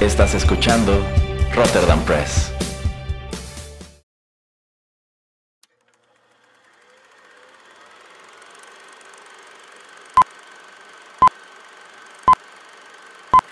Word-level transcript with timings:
Estás 0.00 0.34
escuchando 0.34 1.00
Rotterdam 1.54 2.00
Press. 2.04 2.52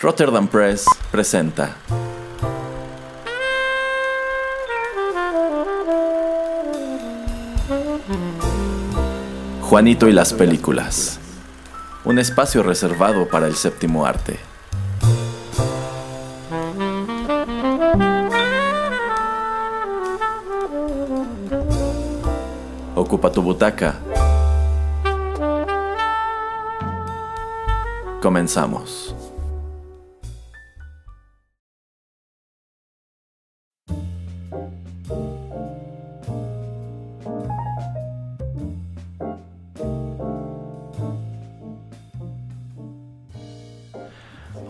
Rotterdam 0.00 0.48
Press 0.48 0.84
presenta 1.12 1.77
Juanito 9.62 10.09
y 10.09 10.12
las 10.12 10.34
películas. 10.34 11.20
Un 12.04 12.18
espacio 12.18 12.64
reservado 12.64 13.29
para 13.29 13.46
el 13.46 13.54
séptimo 13.54 14.04
arte. 14.04 14.52
Ocupa 23.22 23.35
tu 23.35 23.43
butaca. 23.43 23.94
Comenzamos. 28.21 29.11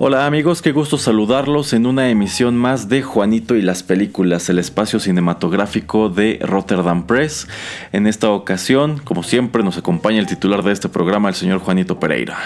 Hola 0.05 0.27
amigos, 0.27 0.63
qué 0.63 0.73
gusto 0.73 0.99
saludarlos 0.99 1.73
en 1.73 1.87
una 1.87 2.11
emisión 2.11 2.57
más 2.57 2.89
de 2.89 3.03
Juanito 3.03 3.55
y 3.55 3.63
las 3.63 3.85
películas, 3.85 4.49
el 4.49 4.59
espacio 4.59 4.99
cinematográfico 4.99 6.09
de 6.09 6.41
Rotterdam 6.43 7.07
Press. 7.07 7.47
En 7.93 8.09
esta 8.09 8.29
ocasión, 8.31 8.99
como 8.99 9.23
siempre, 9.23 9.63
nos 9.63 9.79
acompaña 9.79 10.19
el 10.19 10.27
titular 10.27 10.65
de 10.65 10.73
este 10.73 10.89
programa, 10.89 11.29
el 11.29 11.37
señor 11.37 11.61
Juanito 11.61 12.01
Pereira. 12.01 12.37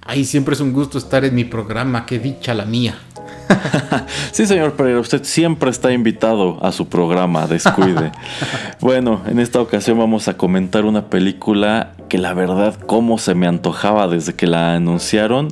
Ay, 0.00 0.24
siempre 0.24 0.54
es 0.54 0.60
un 0.62 0.72
gusto 0.72 0.96
estar 0.96 1.22
en 1.26 1.34
mi 1.34 1.44
programa, 1.44 2.06
qué 2.06 2.18
dicha 2.18 2.54
la 2.54 2.64
mía. 2.64 2.98
sí, 4.32 4.46
señor 4.46 4.74
Pereira, 4.74 5.00
usted 5.00 5.24
siempre 5.24 5.70
está 5.70 5.92
invitado 5.92 6.64
a 6.64 6.72
su 6.72 6.88
programa, 6.88 7.46
descuide. 7.46 8.12
bueno, 8.80 9.22
en 9.26 9.38
esta 9.38 9.60
ocasión 9.60 9.98
vamos 9.98 10.28
a 10.28 10.36
comentar 10.36 10.84
una 10.84 11.06
película 11.06 11.92
que 12.08 12.18
la 12.18 12.34
verdad, 12.34 12.74
cómo 12.86 13.16
se 13.16 13.34
me 13.34 13.46
antojaba 13.46 14.06
desde 14.06 14.34
que 14.34 14.46
la 14.46 14.74
anunciaron. 14.74 15.48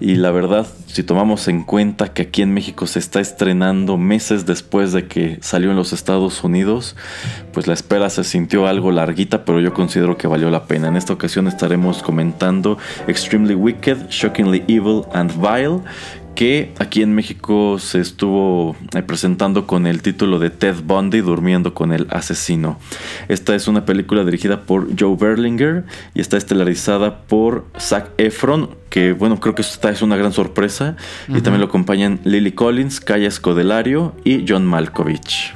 Y 0.00 0.16
la 0.16 0.32
verdad, 0.32 0.66
si 0.86 1.04
tomamos 1.04 1.46
en 1.46 1.62
cuenta 1.62 2.12
que 2.12 2.22
aquí 2.22 2.42
en 2.42 2.52
México 2.52 2.88
se 2.88 2.98
está 2.98 3.20
estrenando 3.20 3.96
meses 3.96 4.44
después 4.44 4.92
de 4.92 5.06
que 5.06 5.38
salió 5.40 5.70
en 5.70 5.76
los 5.76 5.92
Estados 5.92 6.42
Unidos, 6.42 6.96
pues 7.52 7.68
la 7.68 7.74
espera 7.74 8.10
se 8.10 8.24
sintió 8.24 8.66
algo 8.66 8.90
larguita, 8.90 9.44
pero 9.44 9.60
yo 9.60 9.72
considero 9.72 10.16
que 10.18 10.26
valió 10.26 10.50
la 10.50 10.64
pena. 10.64 10.88
En 10.88 10.96
esta 10.96 11.12
ocasión 11.12 11.46
estaremos 11.46 12.02
comentando 12.02 12.76
Extremely 13.06 13.54
Wicked, 13.54 14.08
Shockingly 14.08 14.64
Evil 14.66 15.02
and 15.12 15.32
Vile, 15.40 15.78
que 16.34 16.72
aquí 16.78 17.02
en 17.02 17.14
México 17.14 17.78
se 17.78 18.00
estuvo 18.00 18.76
eh, 18.94 19.02
presentando 19.02 19.66
con 19.66 19.86
el 19.86 20.02
título 20.02 20.38
de 20.38 20.50
Ted 20.50 20.76
Bundy 20.84 21.20
durmiendo 21.20 21.74
con 21.74 21.92
el 21.92 22.06
asesino. 22.10 22.78
Esta 23.28 23.54
es 23.54 23.68
una 23.68 23.84
película 23.84 24.24
dirigida 24.24 24.62
por 24.62 24.88
Joe 24.98 25.16
Berlinger 25.16 25.84
y 26.14 26.20
está 26.20 26.36
estelarizada 26.36 27.22
por 27.22 27.66
Zac 27.78 28.10
Efron, 28.16 28.70
que 28.88 29.12
bueno, 29.12 29.38
creo 29.40 29.54
que 29.54 29.62
esta 29.62 29.90
es 29.90 30.02
una 30.02 30.16
gran 30.16 30.32
sorpresa. 30.32 30.96
Y 31.28 31.40
también 31.40 31.60
lo 31.60 31.66
acompañan 31.66 32.20
Lily 32.24 32.52
Collins, 32.52 33.00
Kaya 33.00 33.30
Scodelario 33.30 34.14
y 34.24 34.44
John 34.48 34.66
Malkovich. 34.66 35.54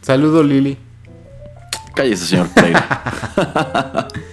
Saludo 0.00 0.42
Lily. 0.42 0.78
Cállese, 1.94 2.26
señor 2.26 2.48
Pereira. 2.48 4.08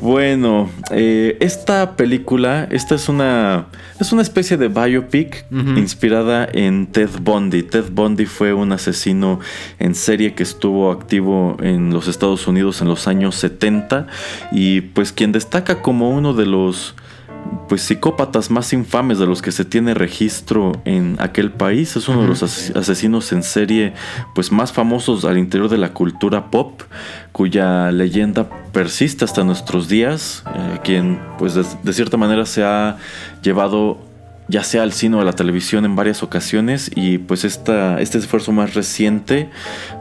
Bueno, 0.00 0.70
eh, 0.92 1.36
esta 1.40 1.96
película, 1.96 2.68
esta 2.70 2.94
es 2.94 3.08
una, 3.08 3.66
es 3.98 4.12
una 4.12 4.22
especie 4.22 4.56
de 4.56 4.68
biopic 4.68 5.44
inspirada 5.50 6.48
en 6.52 6.86
Ted 6.86 7.10
Bundy. 7.20 7.64
Ted 7.64 7.90
Bundy 7.90 8.26
fue 8.26 8.52
un 8.54 8.70
asesino 8.70 9.40
en 9.80 9.96
serie 9.96 10.34
que 10.34 10.44
estuvo 10.44 10.92
activo 10.92 11.56
en 11.60 11.92
los 11.92 12.06
Estados 12.06 12.46
Unidos 12.46 12.80
en 12.80 12.88
los 12.88 13.08
años 13.08 13.34
70 13.36 14.06
y 14.52 14.82
pues 14.82 15.12
quien 15.12 15.32
destaca 15.32 15.82
como 15.82 16.10
uno 16.10 16.32
de 16.32 16.46
los 16.46 16.94
pues 17.68 17.82
psicópatas 17.82 18.50
más 18.50 18.72
infames 18.72 19.18
de 19.18 19.26
los 19.26 19.42
que 19.42 19.52
se 19.52 19.64
tiene 19.64 19.94
registro 19.94 20.72
en 20.84 21.16
aquel 21.20 21.50
país. 21.50 21.96
Es 21.96 22.08
uno 22.08 22.22
de 22.22 22.28
los 22.28 22.42
asesinos 22.42 23.32
en 23.32 23.42
serie 23.42 23.92
pues 24.34 24.50
más 24.50 24.72
famosos 24.72 25.24
al 25.24 25.38
interior 25.38 25.68
de 25.68 25.78
la 25.78 25.92
cultura 25.92 26.50
pop, 26.50 26.82
cuya 27.32 27.90
leyenda 27.92 28.48
persiste 28.72 29.24
hasta 29.24 29.44
nuestros 29.44 29.88
días, 29.88 30.42
eh, 30.54 30.78
quien 30.82 31.20
pues 31.38 31.54
de, 31.54 31.92
cierta 31.92 32.16
manera 32.16 32.46
se 32.46 32.64
ha 32.64 32.96
llevado 33.42 33.98
ya 34.48 34.64
sea 34.64 34.82
al 34.82 34.92
cine 34.92 35.16
o 35.16 35.20
a 35.20 35.24
la 35.24 35.34
televisión 35.34 35.84
en 35.84 35.94
varias 35.94 36.22
ocasiones 36.22 36.90
y 36.94 37.18
pues 37.18 37.44
esta, 37.44 38.00
este 38.00 38.16
esfuerzo 38.16 38.50
más 38.52 38.74
reciente 38.74 39.50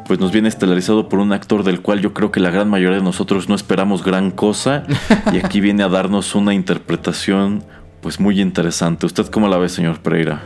pues 0.05 0.19
nos 0.19 0.31
viene 0.31 0.47
estelarizado 0.47 1.09
por 1.09 1.19
un 1.19 1.33
actor 1.33 1.63
del 1.63 1.81
cual 1.81 1.99
yo 1.99 2.13
creo 2.13 2.31
que 2.31 2.39
la 2.39 2.49
gran 2.49 2.69
mayoría 2.69 2.97
de 2.97 3.03
nosotros 3.03 3.49
no 3.49 3.55
esperamos 3.55 4.03
gran 4.03 4.31
cosa 4.31 4.85
y 5.33 5.37
aquí 5.37 5.59
viene 5.59 5.83
a 5.83 5.89
darnos 5.89 6.33
una 6.33 6.53
interpretación 6.53 7.63
pues 8.01 8.21
muy 8.21 8.39
interesante. 8.39 9.05
¿Usted 9.05 9.25
cómo 9.27 9.49
la 9.49 9.57
ve, 9.57 9.67
señor 9.67 9.99
Pereira? 9.99 10.41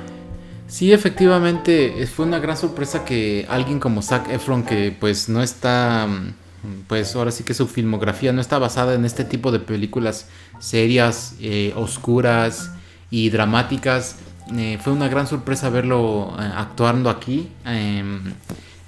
Sí, 0.67 0.93
efectivamente, 0.93 2.07
fue 2.07 2.25
una 2.25 2.39
gran 2.39 2.57
sorpresa 2.57 3.05
que 3.05 3.45
alguien 3.49 3.79
como 3.79 4.01
Zac 4.01 4.31
Efron, 4.31 4.63
que 4.63 4.95
pues 4.97 5.27
no 5.27 5.43
está, 5.43 6.07
pues 6.87 7.13
ahora 7.15 7.29
sí 7.29 7.43
que 7.43 7.53
su 7.53 7.67
filmografía 7.67 8.31
no 8.31 8.39
está 8.39 8.57
basada 8.57 8.95
en 8.95 9.03
este 9.03 9.25
tipo 9.25 9.51
de 9.51 9.59
películas 9.59 10.29
serias, 10.59 11.35
eh, 11.41 11.73
oscuras 11.75 12.71
y 13.11 13.29
dramáticas, 13.29 14.15
eh, 14.57 14.79
fue 14.81 14.93
una 14.93 15.07
gran 15.07 15.27
sorpresa 15.27 15.69
verlo 15.69 16.33
eh, 16.39 16.51
actuando 16.55 17.09
aquí. 17.09 17.49
Em, 17.65 18.19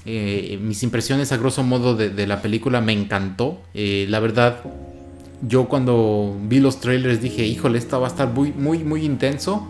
mis 0.05 0.83
impresiones 0.83 1.31
a 1.31 1.37
grosso 1.37 1.63
modo 1.63 1.95
de, 1.95 2.27
la 2.27 2.41
película 2.41 2.81
me 2.81 2.91
encantó. 2.91 3.61
la 3.73 4.19
verdad, 4.19 4.59
yo 5.47 5.65
cuando 5.65 6.37
vi 6.43 6.59
los 6.59 6.79
trailers 6.79 7.21
dije, 7.21 7.45
híjole, 7.45 7.77
esta 7.77 7.97
va 7.97 8.07
a 8.07 8.09
estar 8.09 8.29
muy, 8.29 8.51
muy, 8.51 8.79
muy 8.79 9.05
intenso. 9.05 9.67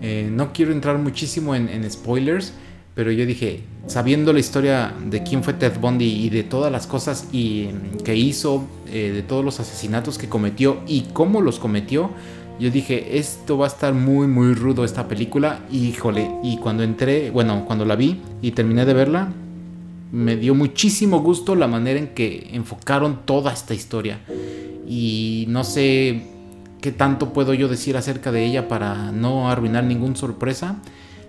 Eh, 0.00 0.28
no 0.30 0.52
quiero 0.52 0.72
entrar 0.72 0.98
muchísimo 0.98 1.54
en, 1.54 1.90
spoilers, 1.90 2.52
pero 2.94 3.10
yo 3.10 3.26
dije, 3.26 3.62
sabiendo 3.86 4.32
la 4.32 4.38
historia 4.38 4.94
de 5.04 5.22
quién 5.24 5.42
fue 5.42 5.54
Ted 5.54 5.78
Bundy 5.80 6.24
y 6.24 6.30
de 6.30 6.44
todas 6.44 6.70
las 6.70 6.86
cosas 6.86 7.28
y, 7.32 7.68
que 8.04 8.14
hizo, 8.14 8.64
eh, 8.92 9.10
de 9.12 9.22
todos 9.22 9.44
los 9.44 9.58
asesinatos 9.60 10.18
que 10.18 10.28
cometió 10.28 10.80
y 10.86 11.02
cómo 11.12 11.40
los 11.40 11.58
cometió, 11.58 12.10
yo 12.58 12.70
dije, 12.70 13.18
esto 13.18 13.56
va 13.58 13.66
a 13.66 13.68
estar 13.68 13.94
muy, 13.94 14.26
muy 14.26 14.54
rudo 14.54 14.84
esta 14.84 15.06
película. 15.06 15.60
Híjole, 15.70 16.30
y 16.42 16.56
cuando 16.58 16.82
entré, 16.82 17.30
bueno, 17.30 17.64
cuando 17.66 17.84
la 17.84 17.96
vi 17.96 18.20
y 18.42 18.50
terminé 18.52 18.84
de 18.84 18.94
verla, 18.94 19.32
me 20.10 20.36
dio 20.36 20.54
muchísimo 20.54 21.20
gusto 21.20 21.54
la 21.54 21.68
manera 21.68 21.98
en 21.98 22.08
que 22.08 22.50
enfocaron 22.52 23.20
toda 23.26 23.52
esta 23.52 23.74
historia 23.74 24.20
y 24.88 25.44
no 25.48 25.64
sé 25.64 26.22
qué 26.80 26.92
tanto 26.92 27.32
puedo 27.32 27.52
yo 27.52 27.68
decir 27.68 27.96
acerca 27.96 28.32
de 28.32 28.44
ella 28.44 28.68
para 28.68 29.12
no 29.12 29.50
arruinar 29.50 29.84
ninguna 29.84 30.16
sorpresa, 30.16 30.76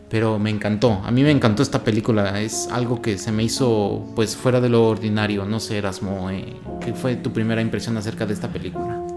pero 0.09 0.39
me 0.39 0.49
encantó. 0.49 1.01
A 1.03 1.11
mí 1.11 1.23
me 1.23 1.31
encantó 1.31 1.61
esta 1.61 1.83
película, 1.83 2.41
es 2.41 2.69
algo 2.71 3.01
que 3.01 3.17
se 3.17 3.31
me 3.31 3.43
hizo 3.43 4.05
pues 4.15 4.35
fuera 4.35 4.61
de 4.61 4.69
lo 4.69 4.87
ordinario. 4.87 5.45
No 5.45 5.59
sé, 5.59 5.77
Erasmo, 5.77 6.29
eh, 6.29 6.55
¿qué 6.79 6.93
fue 6.93 7.17
tu 7.17 7.33
primera 7.33 7.61
impresión 7.61 7.97
acerca 7.97 8.25
de 8.25 8.33
esta 8.33 8.47
película? 8.47 9.08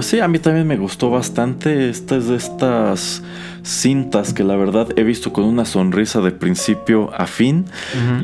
Sí, 0.00 0.20
a 0.20 0.28
mí 0.28 0.38
también 0.38 0.66
me 0.66 0.76
gustó 0.76 1.10
bastante. 1.10 1.90
Esta 1.90 2.16
es 2.16 2.28
de 2.28 2.36
estas 2.36 3.22
cintas 3.62 4.32
que 4.32 4.44
la 4.44 4.56
verdad 4.56 4.88
he 4.96 5.02
visto 5.02 5.32
con 5.32 5.44
una 5.44 5.64
sonrisa 5.64 6.20
de 6.20 6.30
principio 6.30 7.12
a 7.14 7.26
fin. 7.26 7.66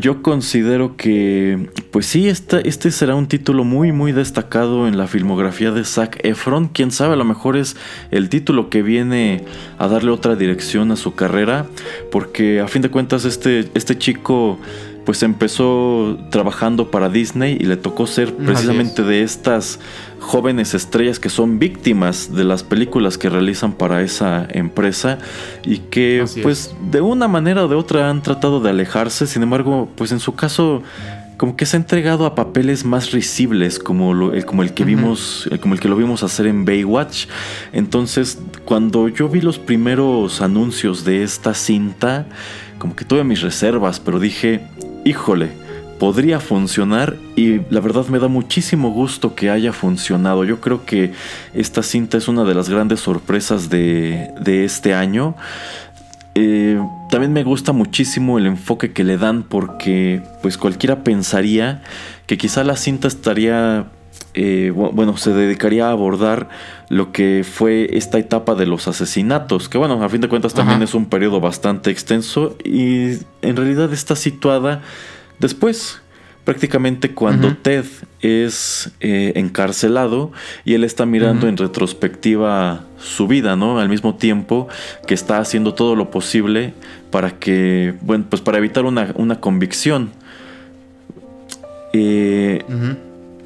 Yo 0.00 0.22
considero 0.22 0.96
que, 0.96 1.70
pues 1.90 2.06
sí, 2.06 2.28
este, 2.28 2.66
este 2.68 2.90
será 2.90 3.14
un 3.14 3.26
título 3.26 3.64
muy, 3.64 3.92
muy 3.92 4.12
destacado 4.12 4.88
en 4.88 4.96
la 4.96 5.06
filmografía 5.06 5.70
de 5.70 5.84
Zac 5.84 6.18
Efron. 6.24 6.68
Quién 6.68 6.90
sabe, 6.90 7.14
a 7.14 7.16
lo 7.16 7.24
mejor 7.24 7.56
es 7.56 7.76
el 8.10 8.28
título 8.28 8.70
que 8.70 8.82
viene 8.82 9.44
a 9.78 9.88
darle 9.88 10.10
otra 10.10 10.36
dirección 10.36 10.90
a 10.92 10.96
su 10.96 11.14
carrera, 11.14 11.66
porque 12.10 12.60
a 12.60 12.68
fin 12.68 12.82
de 12.82 12.90
cuentas 12.90 13.24
este, 13.24 13.70
este 13.74 13.98
chico 13.98 14.58
pues 15.06 15.22
empezó 15.22 16.18
trabajando 16.30 16.90
para 16.90 17.08
Disney 17.08 17.56
y 17.58 17.64
le 17.64 17.76
tocó 17.76 18.08
ser 18.08 18.34
precisamente 18.34 19.04
de 19.04 19.22
estas 19.22 19.78
jóvenes 20.18 20.74
estrellas 20.74 21.20
que 21.20 21.28
son 21.28 21.60
víctimas 21.60 22.34
de 22.34 22.42
las 22.42 22.64
películas 22.64 23.16
que 23.16 23.30
realizan 23.30 23.72
para 23.72 24.02
esa 24.02 24.48
empresa 24.50 25.18
y 25.64 25.78
que 25.78 26.24
pues 26.42 26.74
de 26.90 27.00
una 27.00 27.28
manera 27.28 27.64
o 27.64 27.68
de 27.68 27.76
otra 27.76 28.10
han 28.10 28.20
tratado 28.20 28.60
de 28.60 28.70
alejarse, 28.70 29.28
sin 29.28 29.44
embargo 29.44 29.88
pues 29.94 30.10
en 30.10 30.18
su 30.18 30.34
caso 30.34 30.82
como 31.36 31.54
que 31.54 31.66
se 31.66 31.76
ha 31.76 31.80
entregado 31.80 32.26
a 32.26 32.34
papeles 32.34 32.84
más 32.84 33.12
risibles 33.12 33.78
como, 33.78 34.32
el, 34.32 34.44
como 34.44 34.64
el 34.64 34.74
que 34.74 34.84
vimos 34.84 35.48
como 35.60 35.74
el 35.74 35.80
que 35.80 35.88
lo 35.88 35.94
vimos 35.94 36.24
hacer 36.24 36.48
en 36.48 36.64
Baywatch. 36.64 37.26
Entonces 37.72 38.40
cuando 38.64 39.06
yo 39.08 39.28
vi 39.28 39.40
los 39.40 39.60
primeros 39.60 40.40
anuncios 40.40 41.04
de 41.04 41.22
esta 41.22 41.54
cinta 41.54 42.26
como 42.80 42.96
que 42.96 43.04
tuve 43.04 43.22
mis 43.22 43.42
reservas 43.42 44.00
pero 44.00 44.18
dije 44.18 44.66
híjole 45.06 45.48
podría 45.98 46.40
funcionar 46.40 47.16
y 47.36 47.60
la 47.70 47.80
verdad 47.80 48.06
me 48.08 48.18
da 48.18 48.28
muchísimo 48.28 48.90
gusto 48.90 49.34
que 49.34 49.48
haya 49.50 49.72
funcionado. 49.72 50.44
Yo 50.44 50.60
creo 50.60 50.84
que 50.84 51.12
esta 51.54 51.82
cinta 51.82 52.18
es 52.18 52.28
una 52.28 52.44
de 52.44 52.54
las 52.54 52.68
grandes 52.68 53.00
sorpresas 53.00 53.70
de, 53.70 54.30
de 54.38 54.64
este 54.64 54.94
año. 54.94 55.34
Eh, 56.34 56.78
también 57.08 57.32
me 57.32 57.44
gusta 57.44 57.72
muchísimo 57.72 58.36
el 58.38 58.46
enfoque 58.46 58.92
que 58.92 59.04
le 59.04 59.16
dan 59.16 59.42
porque 59.42 60.22
pues 60.42 60.58
cualquiera 60.58 61.02
pensaría 61.02 61.82
que 62.26 62.36
quizá 62.36 62.62
la 62.62 62.76
cinta 62.76 63.08
estaría 63.08 63.86
eh, 64.38 64.70
bueno, 64.70 65.16
se 65.16 65.32
dedicaría 65.32 65.88
a 65.88 65.92
abordar 65.92 66.50
lo 66.90 67.10
que 67.10 67.42
fue 67.42 67.96
esta 67.96 68.18
etapa 68.18 68.54
de 68.54 68.66
los 68.66 68.86
asesinatos, 68.86 69.70
que 69.70 69.78
bueno, 69.78 70.02
a 70.04 70.08
fin 70.10 70.20
de 70.20 70.28
cuentas 70.28 70.52
también 70.52 70.82
es 70.82 70.92
un 70.92 71.06
periodo 71.06 71.40
bastante 71.40 71.90
extenso 71.90 72.54
y 72.62 73.14
en 73.40 73.56
realidad 73.56 73.90
está 73.94 74.14
situada 74.14 74.82
después, 75.38 76.02
prácticamente 76.44 77.14
cuando 77.14 77.56
Ted 77.56 77.86
es 78.20 78.92
eh, 79.00 79.32
encarcelado 79.36 80.32
y 80.66 80.74
él 80.74 80.84
está 80.84 81.06
mirando 81.06 81.48
en 81.48 81.56
retrospectiva 81.56 82.84
su 82.98 83.26
vida, 83.26 83.56
¿no? 83.56 83.78
Al 83.78 83.88
mismo 83.88 84.16
tiempo 84.16 84.68
que 85.06 85.14
está 85.14 85.38
haciendo 85.38 85.72
todo 85.72 85.96
lo 85.96 86.10
posible 86.10 86.74
para 87.10 87.38
que, 87.38 87.94
bueno, 88.02 88.26
pues 88.28 88.42
para 88.42 88.58
evitar 88.58 88.84
una, 88.84 89.40
convicción. 89.40 90.10
Eh, 91.94 92.62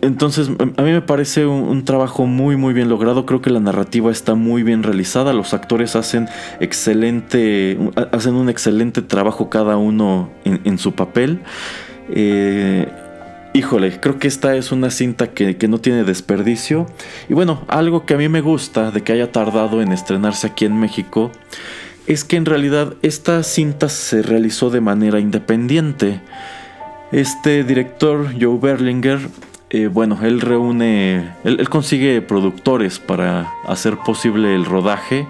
entonces, 0.03 0.49
a 0.49 0.83
mí 0.83 0.91
me 0.93 1.03
parece 1.03 1.47
un, 1.47 1.85
trabajo 1.85 2.27
muy, 2.27 2.57
muy 2.57 2.73
bien 2.73 2.89
logrado. 2.89 3.27
Creo 3.27 3.43
que 3.43 3.51
la 3.51 3.61
narrativa 3.61 4.11
está 4.11 4.35
muy 4.35 4.63
bien 4.63 4.83
realizada. 4.83 5.33
Los 5.33 5.55
actores 5.55 5.97
hacen 5.97 6.29
excelente, 6.61 7.79
hacen 8.13 8.35
un 8.35 8.49
excelente 8.49 9.03
trabajo 9.03 9.51
cada 9.51 9.77
uno 9.77 10.31
en 10.45 10.79
su 10.79 10.93
papel. 10.93 11.41
Eh, 12.13 12.89
híjole, 13.53 14.01
creo 14.01 14.19
que 14.19 14.29
esta 14.29 14.57
es 14.57 14.73
una 14.73 14.91
cinta 14.91 15.29
que, 15.29 15.57
no 15.69 15.79
tiene 15.79 16.05
desperdicio. 16.05 16.87
Y 17.29 17.35
bueno, 17.35 17.65
algo 17.69 18.07
que 18.07 18.15
a 18.15 18.17
mí 18.17 18.29
me 18.29 18.41
gusta 18.41 18.91
de 18.91 19.03
que 19.03 19.13
haya 19.13 19.33
tardado 19.33 19.83
en 19.83 19.93
estrenarse 19.93 20.49
aquí 20.49 20.65
en 20.65 20.79
México 20.79 21.31
es 22.07 22.25
que 22.25 22.37
en 22.37 22.47
realidad 22.47 22.95
esta 23.03 23.43
cinta 23.43 23.89
se 23.89 24.23
realizó 24.23 24.71
de 24.71 24.81
manera 24.81 25.21
independiente. 25.21 26.21
Este 27.13 27.65
director, 27.65 28.35
Joe 28.41 28.59
Berlinger, 28.61 29.21
eh, 29.73 29.87
bueno, 29.87 30.19
él 30.23 30.41
reúne, 30.41 31.33
él, 31.45 31.69
consigue 31.69 32.21
productores 32.23 32.99
para 32.99 33.53
hacer 33.67 33.97
posible 33.99 34.55
el 34.55 34.65
rodaje. 34.65 35.27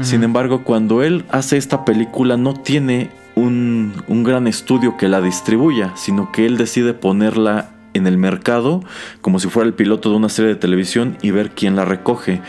Sin 0.00 0.22
embargo, 0.22 0.62
cuando 0.64 1.02
él 1.02 1.26
hace 1.28 1.58
esta 1.58 1.84
película 1.84 2.38
no 2.38 2.54
tiene 2.54 3.10
un, 3.34 3.92
gran 4.24 4.46
estudio 4.46 4.96
que 4.96 5.08
la 5.08 5.20
distribuya, 5.20 5.92
sino 5.96 6.32
que 6.32 6.46
él 6.46 6.56
decide 6.56 6.94
ponerla 6.94 7.70
en 7.92 8.06
el 8.06 8.16
mercado 8.16 8.82
como 9.20 9.38
si 9.38 9.48
fuera 9.48 9.66
el 9.66 9.74
piloto 9.74 10.08
de 10.08 10.16
una 10.16 10.30
serie 10.30 10.54
de 10.54 10.56
televisión 10.56 11.18
y 11.20 11.30
ver 11.30 11.50
quién 11.50 11.76
la 11.76 11.84
recoge. 11.84 12.40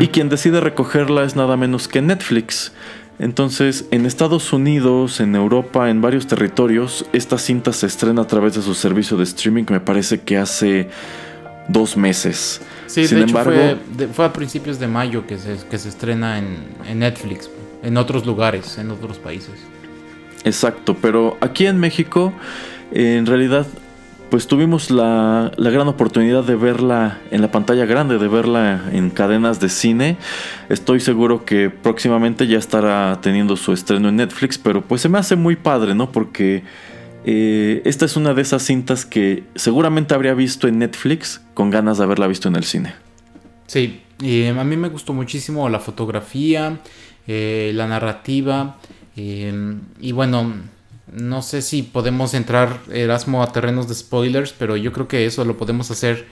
Y 0.00 0.08
quien 0.08 0.28
decide 0.28 0.60
recogerla 0.60 1.22
es 1.22 1.36
nada 1.36 1.56
menos 1.56 1.86
que 1.86 2.02
Netflix. 2.02 2.72
Entonces, 3.18 3.86
en 3.90 4.06
Estados 4.06 4.52
Unidos, 4.52 5.20
en 5.20 5.34
Europa, 5.34 5.90
en 5.90 6.00
varios 6.00 6.26
territorios, 6.26 7.06
esta 7.12 7.38
cinta 7.38 7.72
se 7.72 7.86
estrena 7.86 8.22
a 8.22 8.26
través 8.26 8.54
de 8.54 8.62
su 8.62 8.74
servicio 8.74 9.16
de 9.16 9.24
streaming, 9.24 9.64
me 9.70 9.80
parece 9.80 10.20
que 10.20 10.38
hace 10.38 10.88
dos 11.68 11.96
meses. 11.96 12.60
Sí, 12.86 13.06
Sin 13.06 13.18
embargo, 13.18 13.52
fue, 14.12 14.24
a 14.24 14.32
principios 14.32 14.78
de 14.78 14.88
mayo 14.88 15.26
que 15.26 15.38
se, 15.38 15.56
que 15.70 15.78
se 15.78 15.88
estrena 15.88 16.38
en, 16.38 16.58
en 16.88 16.98
Netflix, 16.98 17.48
en 17.82 17.96
otros 17.96 18.26
lugares, 18.26 18.78
en 18.78 18.90
otros 18.90 19.18
países. 19.18 19.54
Exacto, 20.44 20.96
pero 21.00 21.36
aquí 21.40 21.66
en 21.66 21.78
México, 21.78 22.32
en 22.90 23.26
realidad, 23.26 23.66
pues 24.32 24.46
tuvimos 24.46 24.90
la, 24.90 25.52
gran 25.58 25.88
oportunidad 25.88 26.42
de 26.42 26.56
verla 26.56 27.20
en 27.30 27.42
la 27.42 27.50
pantalla 27.50 27.84
grande, 27.84 28.16
de 28.16 28.28
verla 28.28 28.82
en 28.90 29.10
cadenas 29.10 29.60
de 29.60 29.68
cine. 29.68 30.16
Estoy 30.70 31.00
seguro 31.00 31.44
que 31.44 31.68
próximamente 31.68 32.46
ya 32.46 32.56
estará 32.56 33.20
teniendo 33.20 33.58
su 33.58 33.74
estreno 33.74 34.08
en 34.08 34.16
Netflix, 34.16 34.56
pero 34.56 34.80
pues 34.80 35.02
se 35.02 35.10
me 35.10 35.18
hace 35.18 35.36
muy 35.36 35.56
padre, 35.56 35.94
¿no? 35.94 36.12
Porque 36.12 36.62
eh, 37.26 37.82
esta 37.84 38.06
es 38.06 38.16
una 38.16 38.32
de 38.32 38.40
esas 38.40 38.62
cintas 38.62 39.04
que 39.04 39.44
seguramente 39.54 40.14
habría 40.14 40.32
visto 40.32 40.66
en 40.66 40.78
Netflix 40.78 41.42
con 41.52 41.68
ganas 41.68 41.98
de 41.98 42.04
haberla 42.04 42.26
visto 42.26 42.48
en 42.48 42.56
el 42.56 42.64
cine. 42.64 42.94
Sí, 43.66 44.00
y 44.18 44.46
a 44.46 44.64
mí 44.64 44.78
me 44.78 44.88
gustó 44.88 45.12
muchísimo 45.12 45.68
la 45.68 45.78
fotografía, 45.78 46.80
eh, 47.26 47.72
la 47.74 47.86
narrativa. 47.86 48.78
Y 49.14 50.12
bueno, 50.12 50.54
no 51.12 51.42
sé 51.42 51.62
si 51.62 51.82
podemos 51.82 52.34
entrar 52.34 52.80
Erasmo 52.90 53.42
a 53.42 53.52
terrenos 53.52 53.88
de 53.88 53.94
spoilers, 53.94 54.52
pero 54.52 54.76
yo 54.76 54.92
creo 54.92 55.08
que 55.08 55.26
eso 55.26 55.44
lo 55.44 55.56
podemos 55.56 55.90
hacer, 55.90 56.26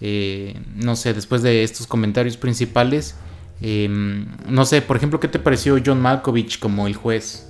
eh, 0.00 0.60
no 0.76 0.96
sé, 0.96 1.14
después 1.14 1.42
de 1.42 1.62
estos 1.62 1.86
comentarios 1.86 2.36
principales. 2.36 3.16
Em, 3.60 4.26
no 4.48 4.64
sé, 4.64 4.82
por 4.82 4.96
ejemplo, 4.96 5.20
¿qué 5.20 5.28
te 5.28 5.38
pareció 5.38 5.78
John 5.84 6.00
Malkovich 6.00 6.58
como 6.58 6.86
el 6.86 6.94
juez? 6.94 7.46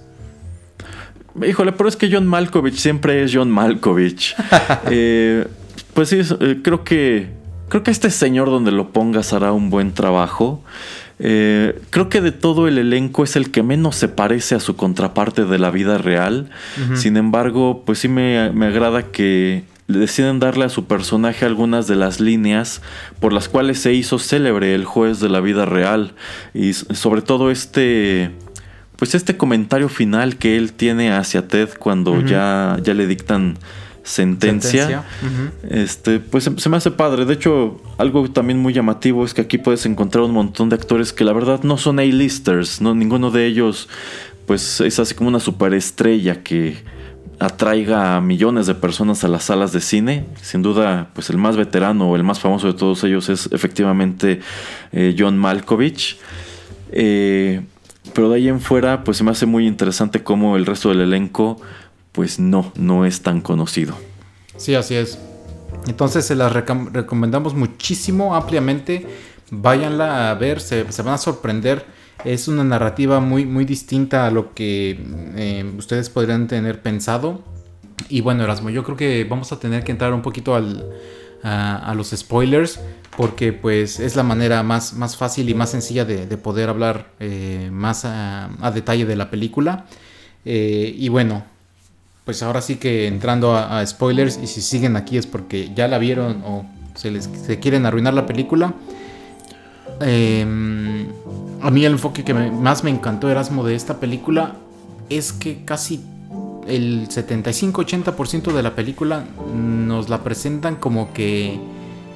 Híjole, 1.47 1.73
pero 1.73 1.89
es 1.89 1.97
que 1.97 2.11
John 2.11 2.27
Malkovich 2.27 2.77
siempre 2.77 3.23
es 3.23 3.33
John 3.35 3.51
Malkovich. 3.51 4.35
Eh, 4.91 5.47
pues 5.95 6.09
sí, 6.09 6.21
eh, 6.41 6.61
creo 6.63 6.85
que 6.85 7.29
creo 7.69 7.83
que 7.83 7.91
este 7.91 8.11
señor 8.11 8.49
donde 8.49 8.73
lo 8.73 8.91
pongas 8.93 9.33
hará 9.33 9.53
un 9.53 9.71
buen 9.71 9.93
trabajo. 9.93 10.63
Eh, 11.23 11.79
creo 11.91 12.09
que 12.09 12.23
de 12.23 12.33
todo 12.33 12.67
el 12.67 12.79
elenco 12.79 13.25
es 13.25 13.37
el 13.37 13.51
que 13.51 13.63
menos 13.63 13.95
se 13.95 14.09
parece 14.09 14.55
a 14.55 14.61
su 14.61 14.77
contraparte 14.77 15.45
de 15.45 15.59
la 15.59 15.71
vida 15.71 15.99
real. 15.99 16.49
Sin 16.95 17.19
embargo, 17.19 17.83
pues 17.85 17.99
sí 17.99 18.09
me, 18.09 18.39
agrada 18.39 19.03
que 19.03 19.65
deciden 19.87 20.39
darle 20.39 20.65
a 20.65 20.71
su 20.71 20.87
personaje 20.87 21.45
algunas 21.45 21.87
de 21.87 21.97
las 21.97 22.21
líneas 22.21 22.81
por 23.19 23.33
las 23.33 23.49
cuales 23.49 23.81
se 23.81 23.93
hizo 23.93 24.19
célebre 24.19 24.75
el 24.75 24.87
juez 24.87 25.21
de 25.21 25.29
la 25.29 25.41
vida 25.41 25.67
real. 25.67 26.15
Y 26.55 26.73
sobre 26.73 27.23
todo 27.23 27.51
este. 27.51 28.31
Pues 28.97 29.15
este 29.15 29.39
comentario 29.39 29.89
final 29.89 30.37
que 30.37 30.59
él 30.59 30.75
tiene 30.75 31.11
hacia 31.11 31.49
Ted 31.49 31.71
cuando 31.79 32.21
ya, 32.21 32.77
ya 32.83 32.93
le 32.93 33.07
dictan 33.07 33.57
sentencia. 34.03 35.05
Este, 35.69 36.21
pues 36.21 36.51
se 36.57 36.69
me 36.69 36.77
hace 36.77 36.91
padre. 36.91 37.25
De 37.25 37.35
hecho, 37.35 37.81
algo 37.99 38.31
también 38.31 38.59
muy 38.59 38.73
llamativo 38.73 39.25
es 39.25 39.35
que 39.35 39.43
aquí 39.43 39.59
puedes 39.59 39.87
encontrar 39.87 40.25
un 40.25 40.33
montón 40.33 40.69
de 40.69 40.77
actores 40.77 41.13
que 41.13 41.25
la 41.25 41.33
verdad 41.33 41.63
no 41.63 41.77
son 41.77 41.99
A-listers, 41.99 42.81
¿no? 42.81 42.95
Ninguno 42.95 43.31
de 43.31 43.47
ellos, 43.47 43.89
pues, 44.47 44.81
es 44.81 44.99
así 44.99 45.15
como 45.15 45.29
una 45.29 45.41
superestrella 45.41 46.43
que 46.43 46.79
atraiga 47.39 48.17
a 48.17 48.21
millones 48.21 48.67
de 48.67 48.75
personas 48.75 49.25
a 49.25 49.29
las 49.29 49.45
salas 49.45 49.73
de 49.73 49.81
cine. 49.81 50.27
Sin 50.43 50.61
duda, 50.63 51.09
pues 51.15 51.31
el 51.31 51.39
más 51.39 51.57
veterano 51.57 52.11
o 52.11 52.17
el 52.17 52.23
más 52.23 52.39
famoso 52.39 52.67
de 52.67 52.75
todos 52.75 53.03
ellos 53.05 53.29
es 53.31 53.49
efectivamente 53.51 54.41
eh, 54.93 55.17
John 55.19 55.39
Malkovich. 55.39 56.19
Eh, 56.93 57.63
pero 58.13 58.29
de 58.29 58.37
ahí 58.37 58.49
en 58.49 58.61
fuera, 58.61 59.05
pues 59.05 59.17
se 59.17 59.25
me 59.25 59.31
hace 59.31 59.47
muy 59.47 59.67
interesante 59.67 60.23
cómo 60.23 60.57
el 60.57 60.67
resto 60.67 60.91
del 60.91 61.01
elenco 61.01 61.61
pues 62.13 62.39
no, 62.39 62.73
no 62.77 63.05
es 63.05 63.23
tan 63.23 63.41
conocido. 63.41 63.95
Sí, 64.57 64.75
así 64.75 64.95
es. 64.95 65.19
Entonces 65.87 66.27
se 66.27 66.35
las 66.35 66.53
recomendamos 66.53 67.55
muchísimo, 67.55 68.35
ampliamente. 68.35 69.07
Váyanla 69.51 70.31
a 70.31 70.35
ver, 70.35 70.61
se, 70.61 70.85
van 70.85 71.15
a 71.15 71.19
sorprender. 71.19 71.85
Es 72.25 72.49
una 72.49 72.65
narrativa 72.65 73.21
muy, 73.21 73.47
muy 73.47 73.65
distinta 73.65 74.27
a 74.27 74.31
lo 74.31 74.53
que 74.53 74.99
eh, 75.37 75.73
ustedes 75.79 76.11
podrían 76.11 76.47
tener 76.47 76.83
pensado. 76.83 77.43
Y 78.09 78.21
bueno, 78.21 78.45
Erasmo, 78.45 78.71
yo 78.71 78.85
creo 78.85 78.97
que 78.97 79.25
vamos 79.25 79.53
a 79.53 79.59
tener 79.59 79.85
que 79.85 79.93
entrar 79.93 80.13
un 80.13 80.23
poquito 80.23 80.55
al, 80.55 80.91
a, 81.43 81.93
los 81.97 82.11
spoilers. 82.11 82.81
Porque 83.17 83.53
pues 83.53 84.01
es 84.01 84.17
la 84.17 84.23
manera 84.23 84.63
más, 84.63 84.95
más 84.95 85.17
fácil 85.17 85.49
y 85.49 85.55
más 85.55 85.71
sencilla 85.71 86.05
de, 86.05 86.37
poder 86.37 86.69
hablar 86.69 87.13
eh, 87.19 87.69
más 87.73 88.05
a, 88.05 88.51
detalle 88.73 89.05
de 89.05 89.17
la 89.17 89.31
película. 89.31 89.87
Eh, 90.45 90.95
y 90.97 91.09
bueno, 91.09 91.45
pues 92.31 92.45
ahora 92.45 92.63
sí 92.63 92.77
que 92.77 93.09
entrando 93.09 93.57
a, 93.57 93.85
spoilers 93.85 94.39
y 94.41 94.47
si 94.47 94.61
siguen 94.61 94.95
aquí 94.95 95.19
es 95.19 95.27
porque 95.27 95.73
ya 95.75 95.89
la 95.89 95.99
vieron 95.99 96.45
o 96.47 96.65
se 96.95 97.11
les 97.11 97.27
quieren 97.61 97.87
arruinar 97.87 98.15
la 98.15 98.25
película. 98.25 98.73
Em, 100.01 101.09
a 101.61 101.73
mí 101.73 101.85
el 101.85 101.95
enfoque 101.95 102.23
que 102.23 102.33
más 102.33 102.85
me 102.85 102.91
encantó 102.91 103.29
Erasmo 103.29 103.65
de 103.65 103.75
esta 103.75 103.99
película 103.99 104.55
es 105.09 105.33
que 105.33 105.65
casi 105.65 106.05
el 106.69 107.09
75-80% 107.09 108.53
de 108.53 108.63
la 108.63 108.77
película 108.77 109.25
nos 109.53 110.09
la 110.09 110.23
presentan 110.23 110.77
como 110.77 111.13
que 111.13 111.59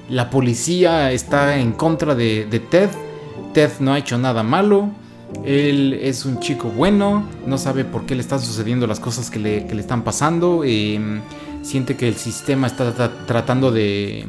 la 0.09 0.31
policía 0.31 1.11
está 1.11 1.59
en 1.59 1.73
contra 1.73 2.15
de, 2.15 2.47
de 2.49 2.61
Ted. 2.61 2.91
Ted 3.53 3.73
no 3.81 3.93
ha 3.93 3.99
hecho 3.99 4.17
nada 4.17 4.45
malo 4.45 4.91
él 5.45 5.99
es 6.01 6.25
un 6.25 6.41
chico 6.41 6.69
bueno, 6.69 7.29
no 7.47 7.59
sabe 7.59 7.85
por 7.85 8.07
qué 8.07 8.15
le 8.15 8.21
están 8.21 8.41
sucediendo 8.41 8.87
las 8.87 9.01
cosas 9.01 9.31
que 9.31 9.39
le, 9.39 9.67
están 9.79 10.03
pasando. 10.03 10.65
Em, 10.65 11.21
siente 11.63 11.97
que 11.97 12.09
el 12.09 12.15
sistema 12.15 12.67
está 12.67 12.93
tratando 13.27 13.73
de, 13.73 14.27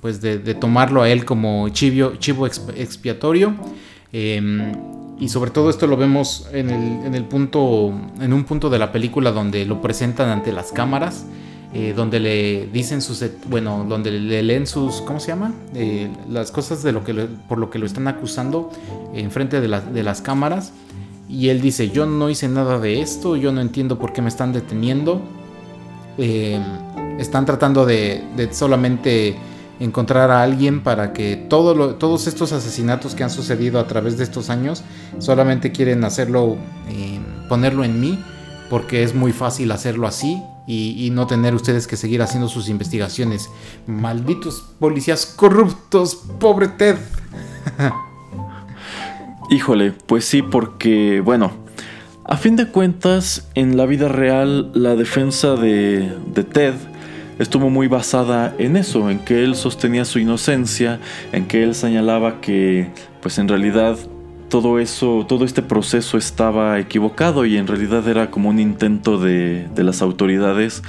pues 0.00 0.20
de, 0.20 0.38
tomarlo 0.54 1.02
a 1.02 1.08
él 1.08 1.24
como 1.24 1.68
chivo, 1.70 2.16
chivo 2.16 2.46
expiatorio. 2.46 3.54
Em, 4.12 4.72
y 5.18 5.28
sobre 5.28 5.50
todo 5.50 5.70
esto 5.70 5.86
lo 5.86 5.96
vemos 5.96 6.48
en 6.52 6.70
el, 6.70 7.06
en 7.06 7.14
el, 7.14 7.24
punto, 7.24 7.92
en 8.20 8.32
un 8.32 8.44
punto 8.44 8.68
de 8.68 8.78
la 8.78 8.92
película 8.92 9.32
donde 9.32 9.64
lo 9.64 9.80
presentan 9.80 10.28
ante 10.28 10.52
las 10.52 10.72
cámaras, 10.72 11.24
eh, 11.74 11.92
donde 11.94 12.20
le 12.20 12.66
dicen 12.68 13.02
sus, 13.02 13.24
bueno, 13.48 13.84
donde 13.88 14.10
le 14.10 14.42
leen 14.42 14.66
sus, 14.66 15.02
¿cómo 15.02 15.18
se 15.18 15.28
llama? 15.28 15.52
Eh, 15.74 16.08
las 16.30 16.50
cosas 16.50 16.82
de 16.82 16.92
lo 16.92 17.04
que 17.04 17.12
por 17.48 17.58
lo 17.58 17.70
que 17.70 17.78
lo 17.78 17.86
están 17.86 18.06
acusando 18.08 18.70
en 19.14 19.30
frente 19.30 19.60
de, 19.60 19.68
de 19.68 20.02
las 20.02 20.20
cámaras. 20.22 20.72
Y 21.28 21.48
él 21.48 21.60
dice, 21.60 21.90
yo 21.90 22.06
no 22.06 22.30
hice 22.30 22.48
nada 22.48 22.78
de 22.78 23.00
esto, 23.00 23.36
yo 23.36 23.50
no 23.50 23.60
entiendo 23.60 23.98
por 23.98 24.12
qué 24.12 24.22
me 24.22 24.28
están 24.28 24.52
deteniendo. 24.52 25.20
Eh, 26.18 26.58
están 27.18 27.44
tratando 27.44 27.84
de, 27.84 28.22
solamente 28.52 29.36
encontrar 29.80 30.30
a 30.30 30.42
alguien 30.42 30.82
para 30.82 31.12
que 31.12 31.36
todos 31.36 32.26
estos 32.26 32.52
asesinatos 32.52 33.14
que 33.14 33.24
han 33.24 33.30
sucedido 33.30 33.80
a 33.80 33.86
través 33.86 34.16
de 34.16 34.24
estos 34.24 34.48
años 34.48 34.82
solamente 35.18 35.72
quieren 35.72 36.04
hacerlo, 36.04 36.56
ponerlo 37.48 37.84
en 37.84 38.00
mí, 38.00 38.18
porque 38.70 39.02
es 39.02 39.14
muy 39.14 39.32
fácil 39.32 39.72
hacerlo 39.72 40.06
así 40.06 40.42
y, 40.66 41.10
no 41.12 41.26
tener 41.26 41.54
ustedes 41.54 41.86
que 41.86 41.96
seguir 41.96 42.22
haciendo 42.22 42.48
sus 42.48 42.68
investigaciones. 42.68 43.50
Malditos 43.86 44.64
policías 44.78 45.26
corruptos, 45.26 46.16
pobre 46.40 46.68
Ted. 46.68 46.96
Híjole, 49.50 49.92
pues 49.92 50.24
sí, 50.24 50.42
porque, 50.42 51.20
bueno, 51.20 51.52
a 52.24 52.36
fin 52.36 52.56
de 52.56 52.66
cuentas, 52.66 53.48
en 53.54 53.76
la 53.76 53.86
vida 53.86 54.08
real, 54.08 54.72
la 54.74 54.96
defensa 54.96 55.54
de, 55.54 56.12
de 56.34 56.42
Ted 56.42 56.74
estuvo 57.38 57.70
muy 57.70 57.86
basada 57.86 58.54
en 58.58 58.76
eso, 58.76 59.10
en 59.10 59.20
que 59.20 59.44
él 59.44 59.54
sostenía 59.54 60.04
su 60.04 60.18
inocencia, 60.18 61.00
en 61.32 61.46
que 61.46 61.62
él 61.62 61.74
señalaba 61.74 62.40
que, 62.40 62.90
pues 63.20 63.38
en 63.38 63.46
realidad, 63.46 63.96
todo 64.48 64.78
eso, 64.78 65.26
todo 65.28 65.44
este 65.44 65.62
proceso 65.62 66.18
estaba 66.18 66.78
equivocado 66.78 67.44
y 67.46 67.56
en 67.56 67.66
realidad 67.66 68.06
era 68.08 68.30
como 68.30 68.48
un 68.48 68.60
intento 68.60 69.18
de, 69.18 69.68
de 69.74 69.84
las 69.84 70.02
autoridades 70.02 70.82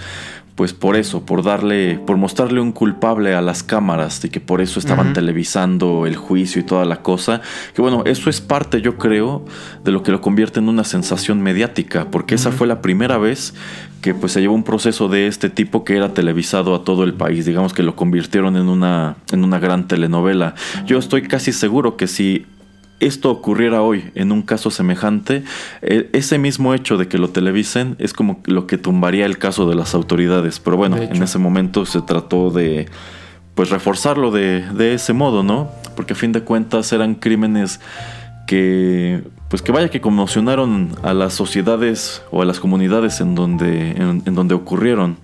pues 0.58 0.74
por 0.74 0.96
eso, 0.96 1.24
por 1.24 1.44
darle, 1.44 2.00
por 2.00 2.18
mostrarle 2.18 2.60
un 2.60 2.72
culpable 2.72 3.36
a 3.36 3.42
las 3.42 3.62
cámaras 3.62 4.26
y 4.26 4.30
que 4.30 4.40
por 4.40 4.60
eso 4.60 4.80
estaban 4.80 5.14
televisando 5.14 6.08
el 6.08 6.16
juicio 6.16 6.62
y 6.62 6.64
toda 6.64 6.84
la 6.84 7.04
cosa. 7.04 7.42
Que 7.76 7.82
bueno, 7.84 8.02
eso 8.08 8.28
es 8.32 8.42
parte, 8.42 8.82
yo 8.82 8.98
creo, 8.98 9.46
de 9.84 9.92
lo 9.92 10.02
que 10.02 10.12
lo 10.12 10.20
convierte 10.20 10.58
en 10.58 10.68
una 10.68 10.84
sensación 10.84 11.44
mediática, 11.44 12.10
porque 12.10 12.34
esa 12.34 12.52
fue 12.52 12.66
la 12.66 12.82
primera 12.82 13.20
vez 13.20 13.54
que 14.02 14.16
pues 14.16 14.32
se 14.32 14.42
llevó 14.42 14.56
un 14.56 14.64
proceso 14.64 15.08
de 15.10 15.28
este 15.28 15.52
tipo 15.52 15.84
que 15.84 15.96
era 15.96 16.16
televisado 16.16 16.74
a 16.74 16.84
todo 16.84 17.04
el 17.04 17.14
país. 17.14 17.46
Digamos 17.46 17.74
que 17.74 17.84
lo 17.84 17.96
convirtieron 17.96 18.58
en 18.58 18.68
una, 18.68 19.18
en 19.32 19.44
una 19.44 19.60
gran 19.60 19.88
telenovela. 19.88 20.56
Yo 20.88 20.98
estoy 20.98 21.22
casi 21.22 21.54
seguro 21.54 21.98
que 21.98 22.08
si 22.08 22.48
esto 23.00 23.32
ocurriera 23.32 23.82
hoy 23.82 24.12
en 24.16 24.32
un 24.32 24.42
caso 24.42 24.72
semejante, 24.72 25.44
e, 25.82 26.10
ese 26.14 26.38
mismo 26.38 26.74
hecho 26.74 26.98
de 26.98 27.08
que 27.08 27.18
lo 27.18 27.30
televisen 27.30 27.96
es 28.00 28.14
como 28.14 28.42
lo 28.46 28.68
que 28.68 28.78
tumbaría 28.78 29.26
el 29.26 29.38
caso 29.38 29.70
de 29.70 29.76
las 29.76 29.94
autoridades. 29.94 30.60
Pero 30.60 30.78
bueno, 30.78 30.98
en 30.98 31.22
ese 31.22 31.38
momento 31.38 31.86
se 31.86 32.02
trató 32.02 32.50
de 32.50 32.88
pues 33.56 33.70
reforzarlo 33.70 34.32
de, 34.32 34.62
de 34.72 34.94
ese 34.94 35.14
modo, 35.14 35.42
¿no? 35.42 35.72
Porque 35.96 36.14
a 36.14 36.16
fin 36.16 36.32
de 36.32 36.42
cuentas 36.42 36.94
eran 36.94 37.16
crímenes 37.16 37.80
que 38.46 39.24
pues 39.50 39.62
que 39.62 39.72
vaya 39.72 39.90
que 39.90 40.02
conmocionaron 40.02 40.96
a 41.04 41.14
las 41.14 41.34
sociedades 41.34 42.22
o 42.32 42.42
a 42.42 42.46
las 42.46 42.60
comunidades 42.60 43.22
en 43.22 43.34
donde, 43.34 43.92
en, 43.92 44.36
donde 44.36 44.56
ocurrieron. 44.56 45.18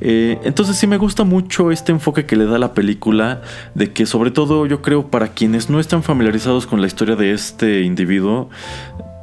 Eh, 0.00 0.38
entonces 0.42 0.76
sí 0.76 0.86
me 0.86 0.96
gusta 0.96 1.24
mucho 1.24 1.70
este 1.70 1.92
enfoque 1.92 2.26
que 2.26 2.34
le 2.34 2.46
da 2.46 2.58
la 2.58 2.74
película, 2.74 3.42
de 3.74 3.92
que 3.92 4.06
sobre 4.06 4.32
todo 4.32 4.66
yo 4.66 4.82
creo 4.82 5.08
para 5.10 5.28
quienes 5.28 5.70
no 5.70 5.78
están 5.78 6.02
familiarizados 6.02 6.66
con 6.66 6.80
la 6.80 6.88
historia 6.88 7.14
de 7.14 7.32
este 7.32 7.82
individuo, 7.82 8.50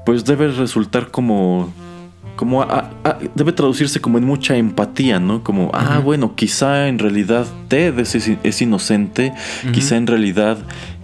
pues 0.05 0.23
debe 0.23 0.47
resultar 0.49 1.11
como 1.11 1.73
como 2.35 2.65
debe 3.35 3.51
traducirse 3.51 4.01
como 4.01 4.17
en 4.17 4.23
mucha 4.23 4.57
empatía, 4.57 5.19
¿no? 5.19 5.43
Como, 5.43 5.69
ah, 5.73 6.01
bueno, 6.03 6.35
quizá 6.35 6.87
en 6.87 6.97
realidad 6.97 7.45
Ted 7.67 7.99
es, 7.99 8.61
inocente, 8.61 9.33
quizá 9.71 9.97
en 9.97 10.07
realidad 10.07 10.57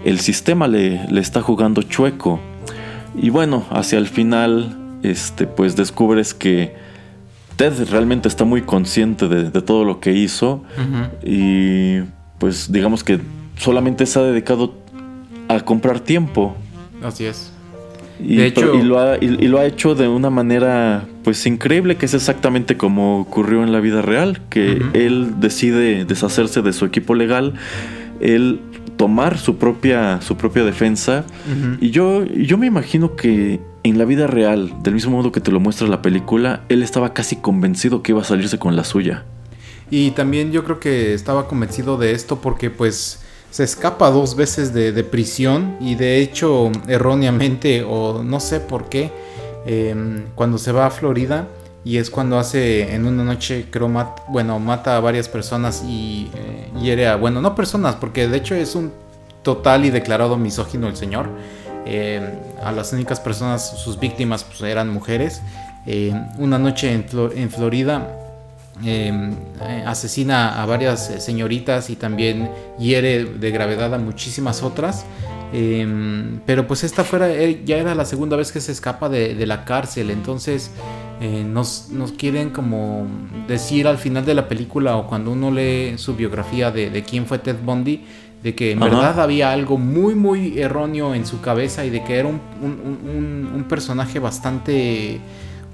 el 0.03 0.19
sistema 0.19 0.67
le, 0.67 1.05
le, 1.07 1.21
está 1.21 1.41
jugando 1.41 1.83
chueco. 1.83 2.39
Y 3.21 3.29
bueno, 3.29 3.65
hacia 3.69 3.99
el 3.99 4.07
final, 4.07 4.75
este, 5.03 5.45
pues 5.45 5.75
descubres 5.75 6.33
que 6.33 6.73
Ted 7.55 7.89
realmente 7.89 8.27
está 8.27 8.45
muy 8.45 8.61
consciente 8.61 9.27
de, 9.27 9.61
todo 9.61 9.83
lo 9.83 9.99
que 9.99 10.13
hizo. 10.13 10.63
Y 11.23 11.99
pues 12.37 12.71
digamos 12.71 13.03
que 13.03 13.19
solamente 13.57 14.05
se 14.05 14.19
ha 14.19 14.23
dedicado 14.23 14.73
a 15.49 15.59
comprar 15.59 15.99
tiempo. 15.99 16.55
Así 17.03 17.25
es. 17.25 17.51
Y, 18.21 18.37
de 18.37 18.47
hecho, 18.47 18.75
y, 18.75 18.83
lo 18.83 18.99
ha, 18.99 19.17
y, 19.17 19.47
lo 19.47 19.59
ha, 19.59 19.65
hecho 19.65 19.95
de 19.95 20.07
una 20.07 20.29
manera 20.29 21.05
pues 21.23 21.45
increíble, 21.45 21.95
que 21.95 22.05
es 22.05 22.13
exactamente 22.13 22.75
como 22.75 23.19
ocurrió 23.19 23.63
en 23.63 23.71
la 23.71 23.79
vida 23.79 24.01
real, 24.01 24.41
que 24.49 24.81
él 24.93 25.39
decide 25.39 26.03
deshacerse 26.03 26.61
de 26.61 26.73
su 26.73 26.85
equipo 26.85 27.15
legal, 27.15 27.53
él 28.19 28.59
tomar 28.99 29.37
su 29.37 29.55
propia, 29.55 30.19
su 30.21 30.35
propia 30.35 30.65
defensa. 30.65 31.23
Y 31.79 31.89
yo, 31.89 32.25
yo 32.25 32.57
me 32.57 32.67
imagino 32.67 33.15
que 33.15 33.61
en 33.83 33.97
la 33.97 34.03
vida 34.03 34.27
real, 34.27 34.73
del 34.83 34.93
mismo 34.93 35.15
modo 35.15 35.31
que 35.31 35.39
te 35.39 35.51
lo 35.51 35.61
muestra 35.61 35.87
la 35.87 36.01
película, 36.01 36.65
él 36.67 36.83
estaba 36.83 37.13
casi 37.13 37.37
convencido 37.37 38.03
que 38.03 38.11
iba 38.11 38.19
a 38.19 38.25
salirse 38.25 38.59
con 38.59 38.75
la 38.75 38.83
suya. 38.83 39.23
Y 39.89 40.11
también 40.11 40.51
yo 40.51 40.65
creo 40.65 40.81
que 40.81 41.13
estaba 41.13 41.47
convencido 41.47 41.97
de 41.97 42.11
esto 42.11 42.41
porque 42.41 42.69
pues 42.69 43.21
se 43.51 43.63
escapa 43.63 44.11
dos 44.11 44.35
veces 44.35 44.73
de, 44.73 44.91
prisión 45.05 45.77
y 45.79 45.95
de 45.95 46.19
hecho 46.19 46.69
erróneamente 46.89 47.85
o 47.87 48.21
no 48.21 48.41
sé 48.41 48.59
por 48.59 48.89
qué, 48.89 49.11
em, 49.65 50.25
cuando 50.35 50.57
se 50.57 50.73
va 50.73 50.87
a 50.87 50.91
Florida, 50.91 51.47
y 51.89 51.97
es 51.97 52.11
cuando 52.11 52.37
hace 52.37 52.93
en 52.93 53.07
una 53.07 53.23
noche 53.23 53.65
creo 53.71 53.89
bueno 54.27 54.59
mata 54.59 54.95
a 54.95 54.99
varias 54.99 55.27
personas 55.27 55.83
y 55.83 56.29
eh, 56.35 56.69
hiere 56.79 57.07
a 57.07 57.15
bueno 57.15 57.41
no 57.41 57.55
personas 57.55 57.95
porque 57.95 58.27
de 58.27 58.37
hecho 58.37 58.53
es 58.53 58.75
un 58.75 58.91
total 59.41 59.85
y 59.85 59.89
declarado 59.89 60.37
misógino 60.37 60.87
el 60.87 60.95
señor. 60.95 61.29
Eh, 61.87 62.21
a 62.63 62.71
las 62.71 62.93
únicas 62.93 63.19
personas 63.19 63.79
sus 63.79 63.99
víctimas 63.99 64.43
pues, 64.43 64.61
eran 64.61 64.89
mujeres. 64.89 65.41
Eh, 65.87 66.13
una 66.37 66.59
noche 66.59 66.93
en, 66.93 67.49
Florida 67.49 68.15
asesina 69.87 70.61
a 70.61 70.65
varias 70.67 71.07
señoritas 71.23 71.89
y 71.89 71.95
también 71.95 72.51
hiere 72.77 73.25
de 73.25 73.49
gravedad 73.49 73.95
a 73.95 73.97
muchísimas 73.97 74.61
otras. 74.61 75.05
Pero 76.45 76.67
pues 76.67 76.83
esta 76.83 77.03
fuera 77.03 77.29
ya 77.65 77.77
era 77.77 77.95
la 77.95 78.05
segunda 78.05 78.37
vez 78.37 78.51
que 78.51 78.61
se 78.61 78.73
escapa 78.73 79.09
de 79.09 79.45
la 79.47 79.65
cárcel. 79.65 80.11
Entonces 80.11 80.69
eh, 81.21 81.43
nos, 81.43 81.89
quieren 82.17 82.49
como 82.49 83.05
decir 83.47 83.87
al 83.87 83.97
final 83.97 84.25
de 84.25 84.33
la 84.33 84.47
película 84.47 84.95
o 84.95 85.05
cuando 85.07 85.31
uno 85.31 85.51
lee 85.51 85.97
su 85.97 86.15
biografía 86.15 86.71
de, 86.71 87.03
quién 87.03 87.25
fue 87.25 87.39
Ted 87.39 87.57
Bundy, 87.63 88.05
de 88.41 88.55
que 88.55 88.71
en 88.71 88.79
verdad 88.79 89.19
había 89.19 89.51
algo 89.51 89.77
muy 89.77 90.15
muy 90.15 90.59
erróneo 90.59 91.13
en 91.13 91.25
su 91.25 91.41
cabeza 91.41 91.83
y 91.83 91.89
de 91.89 92.05
que 92.05 92.15
era 92.15 92.29
un, 92.29 92.39
un, 92.61 93.65
personaje 93.67 94.19
bastante 94.19 95.19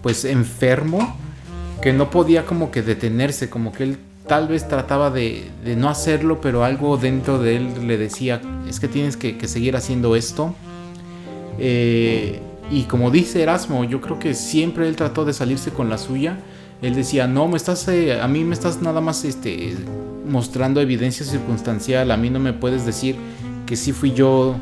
pues 0.02 0.26
enfermo 0.26 1.16
que 1.80 1.94
no 1.94 2.10
podía 2.10 2.46
como 2.46 2.72
que 2.72 2.82
detenerse, 2.82 3.48
como 3.48 3.72
que 3.72 3.84
él 3.84 3.98
tal 4.28 4.48
vez 4.48 4.68
trataba 4.68 5.12
de, 5.12 5.52
no 5.78 5.90
hacerlo, 5.90 6.42
pero 6.42 6.64
algo 6.64 6.98
dentro 6.98 7.38
de 7.38 7.58
él 7.58 7.88
le 7.88 7.98
decía, 7.98 8.42
es 8.68 8.80
que 8.80 8.88
tienes 8.88 9.16
que, 9.18 9.38
que 9.38 9.48
seguir 9.48 9.76
haciendo 9.76 10.16
esto. 10.16 10.56
Eh, 11.60 12.42
y 12.72 12.84
como 12.84 13.12
dice 13.12 13.44
Erasmo, 13.44 13.84
yo 13.84 14.02
creo 14.02 14.20
que 14.20 14.34
siempre 14.34 14.88
él 14.88 14.96
trató 14.96 15.26
de 15.26 15.34
salirse 15.34 15.72
con 15.72 15.90
la 15.90 15.98
suya. 15.98 16.38
Él 16.82 16.96
decía, 16.96 17.28
no, 17.28 17.48
me 17.48 17.58
estás, 17.58 17.88
eh, 17.88 18.20
a 18.20 18.28
mí 18.28 18.44
me 18.44 18.54
estás 18.54 18.82
nada 18.82 19.02
más 19.02 19.24
este, 19.24 19.76
mostrando 20.28 20.82
evidencia 20.82 21.26
circunstancial, 21.26 22.12
a 22.12 22.18
mí 22.18 22.30
no 22.30 22.40
me 22.40 22.54
puedes 22.54 22.86
decir 22.86 23.16
que 23.66 23.76
sí 23.76 23.92
fui 23.92 24.14
yo 24.14 24.56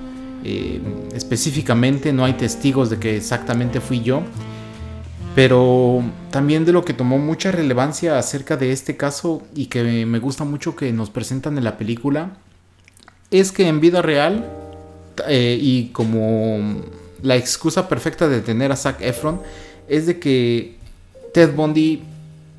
eh, 0.44 0.82
específicamente, 1.14 2.14
no 2.14 2.26
hay 2.26 2.34
testigos 2.34 2.90
de 2.90 3.00
que 3.00 3.18
exactamente 3.18 3.80
fui 3.80 4.02
yo. 4.02 4.22
Pero 5.36 6.04
también 6.30 6.64
de 6.64 6.74
lo 6.74 6.86
que 6.86 6.94
tomó 6.94 7.18
mucha 7.18 7.52
relevancia 7.52 8.20
acerca 8.20 8.56
de 8.56 8.72
este 8.72 8.98
caso 8.98 9.42
y 9.56 9.66
que 9.66 10.06
me 10.06 10.20
gusta 10.20 10.44
mucho 10.44 10.76
que 10.76 10.94
nos 10.94 11.10
presentan 11.10 11.58
en 11.58 11.64
la 11.64 11.78
película, 11.78 12.38
es 13.32 13.52
que 13.52 13.68
en 13.68 13.80
vida 13.80 14.04
real 14.04 14.48
eh, 15.28 15.58
y 15.60 15.86
como 15.88 16.84
la 17.24 17.36
excusa 17.36 17.90
perfecta 17.90 18.28
de 18.28 18.42
tener 18.42 18.72
a 18.72 18.76
Zac 18.76 19.02
Efron 19.02 19.42
es 19.88 20.06
de 20.06 20.20
que 20.20 20.76
Ted 21.34 21.56
Bundy 21.56 22.04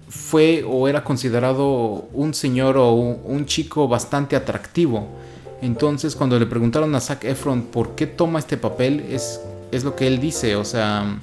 fue 0.08 0.64
o 0.66 0.88
era 0.88 1.04
considerado 1.04 2.08
un 2.12 2.34
señor 2.34 2.76
o 2.76 2.92
un 2.92 3.46
chico 3.46 3.86
bastante 3.86 4.34
atractivo. 4.34 5.06
Entonces 5.62 6.16
cuando 6.16 6.38
le 6.38 6.46
preguntaron 6.46 6.94
a 6.94 7.00
Zac 7.00 7.24
Efron 7.24 7.62
por 7.62 7.94
qué 7.94 8.06
toma 8.06 8.38
este 8.38 8.56
papel 8.56 9.04
es, 9.08 9.40
es 9.70 9.84
lo 9.84 9.94
que 9.94 10.06
él 10.06 10.20
dice, 10.20 10.56
o 10.56 10.64
sea, 10.64 11.20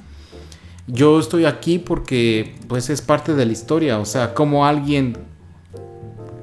yo 0.86 1.20
estoy 1.20 1.44
aquí 1.44 1.78
porque 1.78 2.54
pues 2.68 2.90
es 2.90 3.02
parte 3.02 3.34
de 3.34 3.46
la 3.46 3.52
historia, 3.52 3.98
o 3.98 4.04
sea, 4.04 4.34
como 4.34 4.66
alguien 4.66 5.16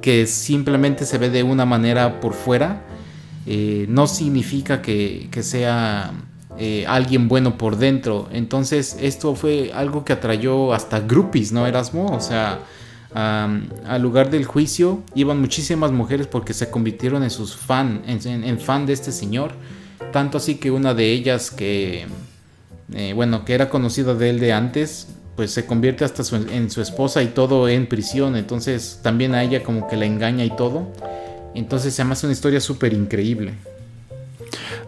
que 0.00 0.26
simplemente 0.26 1.04
se 1.04 1.18
ve 1.18 1.30
de 1.30 1.42
una 1.42 1.66
manera 1.66 2.20
por 2.20 2.34
fuera, 2.34 2.82
eh, 3.46 3.86
no 3.88 4.06
significa 4.06 4.80
que, 4.80 5.28
sea 5.42 6.12
eh, 6.62 6.84
alguien 6.86 7.26
bueno 7.26 7.56
por 7.56 7.78
dentro. 7.78 8.28
Entonces 8.32 8.98
esto 9.00 9.34
fue 9.34 9.72
algo 9.72 10.04
que 10.04 10.12
atrayó 10.12 10.74
hasta 10.74 11.00
groupies, 11.00 11.52
¿no, 11.52 11.66
Erasmo? 11.66 12.14
O 12.14 12.20
sea, 12.20 12.58
al 13.14 14.02
lugar 14.02 14.28
del 14.28 14.44
juicio 14.44 15.02
iban 15.14 15.40
muchísimas 15.40 15.90
mujeres 15.90 16.26
porque 16.26 16.52
se 16.52 16.70
convirtieron 16.70 17.22
en 17.22 17.30
sus 17.30 17.56
fan, 17.56 18.02
en, 18.06 18.60
fan 18.60 18.84
de 18.84 18.92
este 18.92 19.10
señor. 19.10 19.52
Tanto 20.12 20.36
así 20.36 20.56
que 20.56 20.70
una 20.70 20.92
de 20.92 21.10
ellas 21.10 21.50
que, 21.50 22.04
eh, 22.92 23.14
bueno, 23.14 23.46
que 23.46 23.54
era 23.54 23.70
conocida 23.70 24.12
de 24.14 24.28
él 24.28 24.38
de 24.38 24.52
antes, 24.52 25.08
pues 25.36 25.52
se 25.52 25.64
convierte 25.64 26.04
hasta 26.04 26.22
en 26.36 26.70
su 26.70 26.82
esposa 26.82 27.22
y 27.22 27.28
todo 27.28 27.70
en 27.70 27.86
prisión. 27.86 28.36
Entonces 28.36 29.00
también 29.02 29.34
a 29.34 29.42
ella 29.42 29.62
como 29.62 29.88
que 29.88 29.96
la 29.96 30.04
engaña 30.04 30.44
y 30.44 30.54
todo. 30.54 30.92
Entonces 31.54 31.94
se 31.94 32.04
me 32.04 32.12
hace 32.12 32.26
una 32.26 32.34
historia 32.34 32.60
súper 32.60 32.92
increíble. 32.92 33.54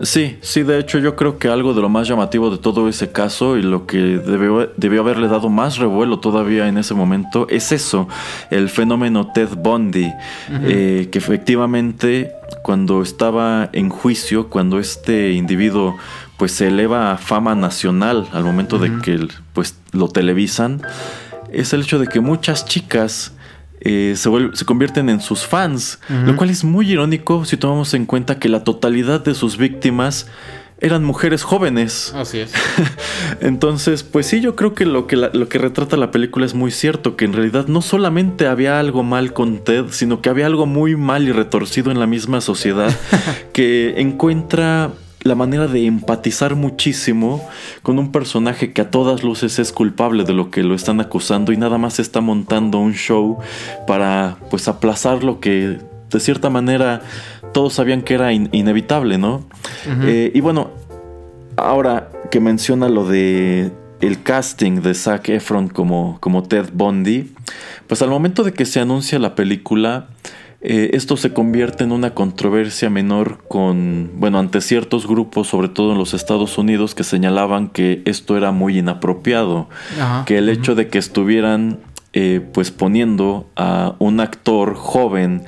Sí, 0.00 0.38
sí, 0.40 0.62
de 0.62 0.78
hecho 0.78 0.98
yo 0.98 1.16
creo 1.16 1.38
que 1.38 1.48
algo 1.48 1.74
de 1.74 1.80
lo 1.80 1.88
más 1.88 2.08
llamativo 2.08 2.50
de 2.50 2.58
todo 2.58 2.88
ese 2.88 3.12
caso 3.12 3.56
y 3.56 3.62
lo 3.62 3.86
que 3.86 3.98
debió, 3.98 5.00
haberle 5.00 5.28
dado 5.28 5.48
más 5.48 5.78
revuelo 5.78 6.18
todavía 6.18 6.68
en 6.68 6.78
ese 6.78 6.94
momento 6.94 7.46
es 7.48 7.72
eso, 7.72 8.08
el 8.50 8.68
fenómeno 8.68 9.32
Ted 9.32 9.50
Bundy, 9.56 10.12
eh, 10.64 11.08
que 11.10 11.18
efectivamente 11.18 12.32
cuando 12.62 13.02
estaba 13.02 13.68
en 13.72 13.90
juicio, 13.90 14.48
cuando 14.48 14.78
este 14.78 15.32
individuo 15.32 15.96
pues 16.36 16.52
se 16.52 16.68
eleva 16.68 17.12
a 17.12 17.18
fama 17.18 17.54
nacional 17.54 18.28
al 18.32 18.44
momento 18.44 18.78
de 18.78 18.98
que 19.00 19.28
pues 19.52 19.76
lo 19.92 20.08
televisan, 20.08 20.82
es 21.52 21.72
el 21.72 21.82
hecho 21.82 21.98
de 21.98 22.06
que 22.06 22.20
muchas 22.20 22.64
chicas 22.64 23.32
eh, 23.84 24.14
se, 24.16 24.64
convierten 24.64 25.08
en 25.08 25.20
sus 25.20 25.46
fans, 25.46 25.98
lo 26.08 26.36
cual 26.36 26.50
es 26.50 26.62
muy 26.62 26.90
irónico 26.90 27.44
si 27.44 27.56
tomamos 27.56 27.94
en 27.94 28.06
cuenta 28.06 28.38
que 28.38 28.48
la 28.48 28.62
totalidad 28.62 29.24
de 29.24 29.34
sus 29.34 29.56
víctimas 29.56 30.28
eran 30.82 31.04
mujeres 31.04 31.42
jóvenes. 31.42 32.12
Así 32.14 32.38
es. 32.38 32.52
Entonces, 33.40 34.02
pues 34.02 34.26
sí, 34.26 34.40
yo 34.40 34.56
creo 34.56 34.74
que 34.74 34.84
lo, 34.84 35.06
que 35.06 35.16
lo 35.16 35.48
que 35.48 35.58
retrata 35.58 35.96
la 35.96 36.10
película 36.10 36.44
es 36.44 36.54
muy 36.54 36.70
cierto, 36.70 37.16
que 37.16 37.24
en 37.24 37.32
realidad 37.32 37.66
no 37.68 37.82
solamente 37.82 38.46
había 38.46 38.78
algo 38.80 39.02
mal 39.04 39.32
con 39.32 39.64
Ted, 39.64 39.86
sino 39.90 40.20
que 40.20 40.28
había 40.28 40.46
algo 40.46 40.66
muy 40.66 40.96
mal 40.96 41.26
y 41.26 41.32
retorcido 41.32 41.90
en 41.90 42.00
la 42.00 42.06
misma 42.06 42.40
sociedad 42.40 42.92
que 43.52 44.00
encuentra 44.00 44.90
la 45.24 45.34
manera 45.34 45.66
de 45.66 45.86
empatizar 45.86 46.56
muchísimo 46.56 47.46
con 47.82 47.98
un 47.98 48.12
personaje 48.12 48.72
que 48.72 48.82
a 48.82 48.90
todas 48.90 49.22
luces 49.22 49.58
es 49.58 49.72
culpable 49.72 50.24
de 50.24 50.32
lo 50.32 50.50
que 50.50 50.62
lo 50.62 50.74
están 50.74 51.00
acusando 51.00 51.52
y 51.52 51.56
nada 51.56 51.78
más 51.78 51.98
está 51.98 52.20
montando 52.20 52.78
un 52.78 52.94
show 52.94 53.38
para 53.86 54.36
pues 54.50 54.68
aplazar 54.68 55.22
lo 55.22 55.40
que 55.40 55.78
de 56.10 56.20
cierta 56.20 56.50
manera 56.50 57.02
todos 57.52 57.74
sabían 57.74 58.02
que 58.02 58.14
era 58.14 58.32
inevitable, 58.32 59.18
¿no? 59.18 59.44
Eh, 60.02 60.30
y 60.34 60.40
bueno, 60.40 60.70
ahora 61.56 62.10
que 62.30 62.40
menciona 62.40 62.88
lo 62.88 63.06
de 63.06 63.70
el 64.00 64.22
casting 64.22 64.80
de 64.80 64.94
Zac 64.94 65.28
Efron 65.28 65.68
como, 65.68 66.18
como 66.20 66.42
Ted 66.42 66.70
Bundy, 66.72 67.32
pues 67.86 68.02
al 68.02 68.10
momento 68.10 68.42
de 68.42 68.52
que 68.52 68.64
se 68.64 68.80
anuncia 68.80 69.18
la 69.18 69.34
película, 69.34 70.08
eh, 70.64 70.90
esto 70.94 71.16
se 71.16 71.32
convierte 71.32 71.82
en 71.82 71.90
una 71.90 72.14
controversia 72.14 72.88
menor 72.88 73.38
con, 73.48 74.12
bueno, 74.14 74.38
ante 74.38 74.60
ciertos 74.60 75.08
grupos, 75.08 75.48
sobre 75.48 75.68
todo 75.68 75.90
en 75.90 75.98
los 75.98 76.14
Estados 76.14 76.56
Unidos, 76.56 76.94
que 76.94 77.02
señalaban 77.02 77.68
que 77.68 78.00
esto 78.04 78.36
era 78.36 78.52
muy 78.52 78.78
inapropiado, 78.78 79.68
que 80.24 80.38
el 80.38 80.48
hecho 80.48 80.76
de 80.76 80.86
que 80.86 80.98
estuvieran 80.98 81.80
eh, 82.12 82.40
pues 82.52 82.70
poniendo 82.70 83.50
a 83.56 83.96
un 83.98 84.20
actor 84.20 84.74
joven 84.74 85.42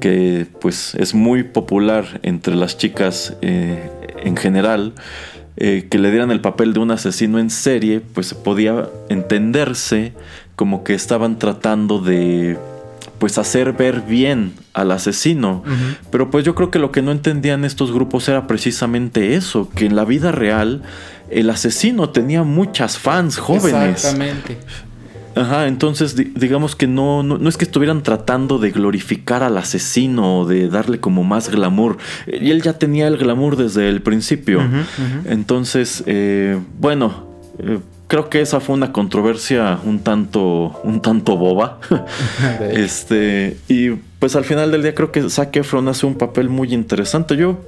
que 0.00 0.46
pues 0.60 0.96
es 0.96 1.14
muy 1.14 1.44
popular 1.44 2.20
entre 2.22 2.56
las 2.56 2.76
chicas 2.76 3.36
eh, 3.42 3.88
en 4.18 4.36
general, 4.36 4.94
que 5.56 5.98
le 5.98 6.10
dieran 6.10 6.30
el 6.30 6.42
papel 6.42 6.74
de 6.74 6.80
un 6.80 6.90
asesino 6.90 7.38
en 7.38 7.48
serie, 7.48 8.00
pues 8.00 8.34
podía 8.34 8.90
entenderse 9.08 10.12
como 10.54 10.84
que 10.84 10.92
estaban 10.92 11.38
tratando 11.38 11.98
de 11.98 12.58
pues 13.18 13.38
hacer 13.38 13.72
ver 13.72 14.02
bien 14.02 14.52
al 14.74 14.90
asesino. 14.90 15.62
Pero 16.10 16.30
pues 16.30 16.44
yo 16.44 16.54
creo 16.54 16.70
que 16.70 16.78
lo 16.78 16.92
que 16.92 17.02
no 17.02 17.12
entendían 17.12 17.64
estos 17.64 17.92
grupos 17.92 18.28
era 18.28 18.46
precisamente 18.46 19.34
eso, 19.34 19.70
que 19.70 19.86
en 19.86 19.96
la 19.96 20.04
vida 20.04 20.32
real 20.32 20.82
el 21.30 21.50
asesino 21.50 22.10
tenía 22.10 22.42
muchas 22.42 22.98
fans 22.98 23.38
jóvenes. 23.38 24.04
Exactamente. 24.04 24.58
Ajá, 25.36 25.66
entonces 25.66 26.16
digamos 26.16 26.76
que 26.76 26.86
no, 26.86 27.22
no, 27.22 27.46
es 27.46 27.58
que 27.58 27.66
estuvieran 27.66 28.02
tratando 28.02 28.58
de 28.58 28.70
glorificar 28.70 29.42
al 29.42 29.58
asesino 29.58 30.40
o 30.40 30.46
de 30.46 30.68
darle 30.68 30.98
como 30.98 31.24
más 31.24 31.50
glamour. 31.50 31.98
Y 32.26 32.50
él 32.50 32.62
ya 32.62 32.78
tenía 32.78 33.06
el 33.06 33.18
glamour 33.18 33.56
desde 33.56 33.90
el 33.90 34.00
principio. 34.00 34.62
Entonces, 35.26 36.02
eh, 36.06 36.58
bueno, 36.78 37.26
eh, 37.58 37.80
creo 38.06 38.28
que 38.28 38.40
esa 38.40 38.60
fue 38.60 38.74
una 38.74 38.92
controversia 38.92 39.78
un 39.84 40.00
tanto, 40.00 40.80
un 40.84 41.00
tanto 41.00 41.36
boba. 41.36 41.78
este, 42.72 43.56
y 43.68 43.90
pues 44.18 44.36
al 44.36 44.44
final 44.44 44.70
del 44.70 44.82
día 44.82 44.94
creo 44.94 45.12
que 45.12 45.28
Zac 45.28 45.56
Efron 45.56 45.88
hace 45.88 46.06
un 46.06 46.14
papel 46.14 46.48
muy 46.48 46.72
interesante. 46.72 47.36
Yo 47.36 47.60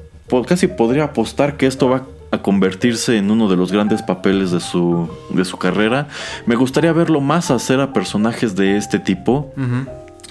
casi 0.46 0.66
podría 0.66 1.04
apostar 1.04 1.56
que 1.56 1.66
esto 1.66 1.88
va 1.88 2.04
a 2.30 2.42
convertirse 2.42 3.16
en 3.16 3.30
uno 3.30 3.48
de 3.48 3.56
los 3.56 3.72
grandes 3.72 4.02
papeles 4.02 4.50
de 4.50 4.60
su, 4.60 5.08
de 5.30 5.44
su 5.44 5.56
carrera. 5.56 6.08
Me 6.46 6.56
gustaría 6.56 6.92
verlo 6.92 7.20
más 7.20 7.50
hacer 7.50 7.80
a 7.80 7.92
personajes 7.92 8.54
de 8.54 8.76
este 8.76 8.98
tipo. 8.98 9.52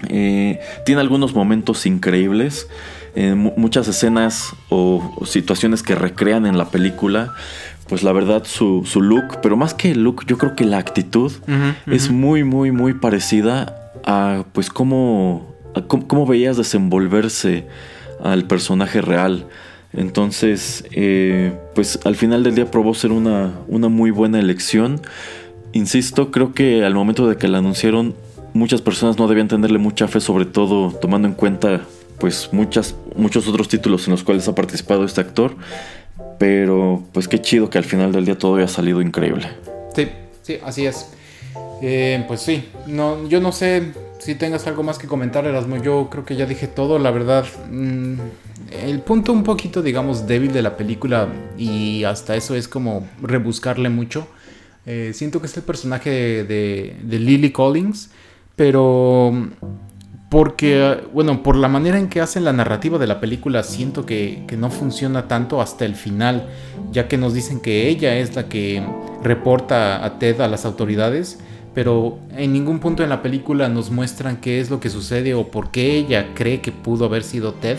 Eh, 0.10 0.60
tiene 0.86 1.02
algunos 1.02 1.34
momentos 1.34 1.86
increíbles. 1.86 2.68
Eh, 3.16 3.34
muchas 3.34 3.88
escenas 3.88 4.54
o, 4.70 5.26
situaciones 5.26 5.82
que 5.82 5.96
recrean 5.96 6.46
en 6.46 6.56
la 6.56 6.66
película 6.70 7.34
pues 7.88 8.04
la 8.04 8.12
verdad 8.12 8.44
su, 8.46 8.84
look, 8.96 9.40
pero 9.42 9.56
más 9.58 9.74
que 9.74 9.92
el 9.92 10.04
look, 10.04 10.26
yo 10.26 10.38
creo 10.38 10.56
que 10.56 10.66
la 10.66 10.78
actitud 10.78 11.32
es 11.88 12.12
muy, 12.12 12.44
muy, 12.44 12.72
muy 12.72 12.94
parecida 12.94 13.92
a 14.06 14.46
pues 14.54 14.70
cómo, 14.70 15.56
cómo, 15.88 16.26
veías 16.26 16.58
desenvolverse 16.58 17.68
al 18.24 18.46
personaje 18.46 19.02
real. 19.02 19.48
Entonces, 19.94 20.86
eh, 20.92 21.54
pues 21.76 22.00
al 22.04 22.16
final 22.16 22.44
del 22.44 22.56
día 22.56 22.70
probó 22.70 22.94
ser 22.94 23.12
una, 23.12 23.54
una 23.68 23.88
muy 23.88 24.12
buena 24.12 24.40
elección. 24.40 25.02
Insisto, 25.74 26.32
creo 26.32 26.54
que 26.54 26.84
al 26.84 26.94
momento 26.94 27.28
de 27.28 27.38
que 27.38 27.48
la 27.48 27.60
anunciaron, 27.60 28.16
muchas 28.54 28.82
personas 28.82 29.18
no 29.18 29.28
debían 29.28 29.48
tenerle 29.48 29.78
mucha 29.78 30.08
fe, 30.08 30.20
sobre 30.20 30.46
todo 30.46 30.92
tomando 30.92 31.28
en 31.28 31.34
cuenta 31.34 31.82
pues 32.20 32.50
muchas, 32.52 32.96
muchos 33.16 33.48
otros 33.48 33.68
títulos 33.68 34.08
en 34.08 34.12
los 34.12 34.24
cuales 34.24 34.48
ha 34.48 34.56
participado 34.56 35.06
este 35.06 35.22
actor. 35.22 35.56
Pero 36.38 37.04
pues 37.14 37.28
qué 37.28 37.42
chido 37.42 37.70
que 37.70 37.78
al 37.78 37.84
final 37.84 38.12
del 38.12 38.26
día 38.26 38.38
todo 38.38 38.58
haya 38.58 38.68
salido 38.68 39.02
increíble. 39.02 39.48
Sí, 39.96 40.08
sí, 40.42 40.60
así 40.64 40.86
es. 40.86 41.12
Eh, 41.82 42.24
pues 42.28 42.42
sí, 42.42 42.70
no, 42.88 43.28
yo 43.28 43.40
no 43.40 43.52
sé 43.52 43.94
si 44.20 44.36
tengas 44.36 44.68
algo 44.68 44.84
más 44.84 44.98
que 44.98 45.08
comentar, 45.08 45.46
Erasmo. 45.46 45.82
Yo 45.82 46.10
creo 46.10 46.26
que 46.26 46.36
ya 46.36 46.46
dije 46.46 46.68
todo, 46.68 47.00
la 47.00 47.12
verdad. 47.12 47.46
Mm, 47.70 48.20
el 48.72 49.00
punto 49.02 49.32
un 49.32 49.44
poquito, 49.44 49.82
digamos, 49.82 50.28
débil 50.28 50.52
de 50.52 50.62
la 50.62 50.76
película, 50.78 51.28
y 51.58 52.04
hasta 52.04 52.36
eso 52.36 52.56
es 52.56 52.68
como 52.68 53.08
rebuscarle 53.22 53.90
mucho. 53.90 54.28
Eh, 54.86 55.12
siento 55.14 55.40
que 55.40 55.48
es 55.48 55.58
el 55.58 55.64
personaje 55.64 56.10
de, 56.44 56.98
de 57.02 57.20
Lily 57.20 57.52
Collins, 57.52 58.10
pero 58.56 59.50
porque, 60.30 61.04
bueno, 61.14 61.42
por 61.42 61.56
la 61.56 61.70
manera 61.70 61.98
en 61.98 62.10
que 62.10 62.20
hacen 62.20 62.44
la 62.44 62.52
narrativa 62.52 62.98
de 62.98 63.08
la 63.08 63.22
película, 63.22 63.64
siento 63.64 64.06
que, 64.06 64.46
no 64.58 64.70
funciona 64.70 65.28
tanto 65.28 65.62
hasta 65.62 65.86
el 65.86 65.96
final, 65.96 66.50
ya 66.92 67.08
que 67.08 67.18
nos 67.18 67.34
dicen 67.34 67.62
que 67.62 67.88
ella 67.88 68.18
es 68.18 68.36
la 68.36 68.50
que 68.50 68.84
reporta 69.24 70.04
a 70.04 70.20
Ted 70.20 70.42
a 70.42 70.50
las 70.50 70.66
autoridades, 70.66 71.40
pero 71.74 72.18
en 72.36 72.52
ningún 72.52 72.80
punto 72.80 73.04
en 73.04 73.10
la 73.10 73.22
película 73.22 73.70
nos 73.70 73.90
muestran 73.90 74.38
qué 74.38 74.60
es 74.60 74.70
lo 74.70 74.80
que 74.80 74.90
sucede 74.90 75.34
o 75.34 75.48
por 75.48 75.72
qué 75.72 75.96
ella 75.96 76.34
cree 76.34 76.60
que 76.60 76.72
pudo 76.72 77.06
haber 77.06 77.24
sido 77.24 77.54
Ted. 77.54 77.78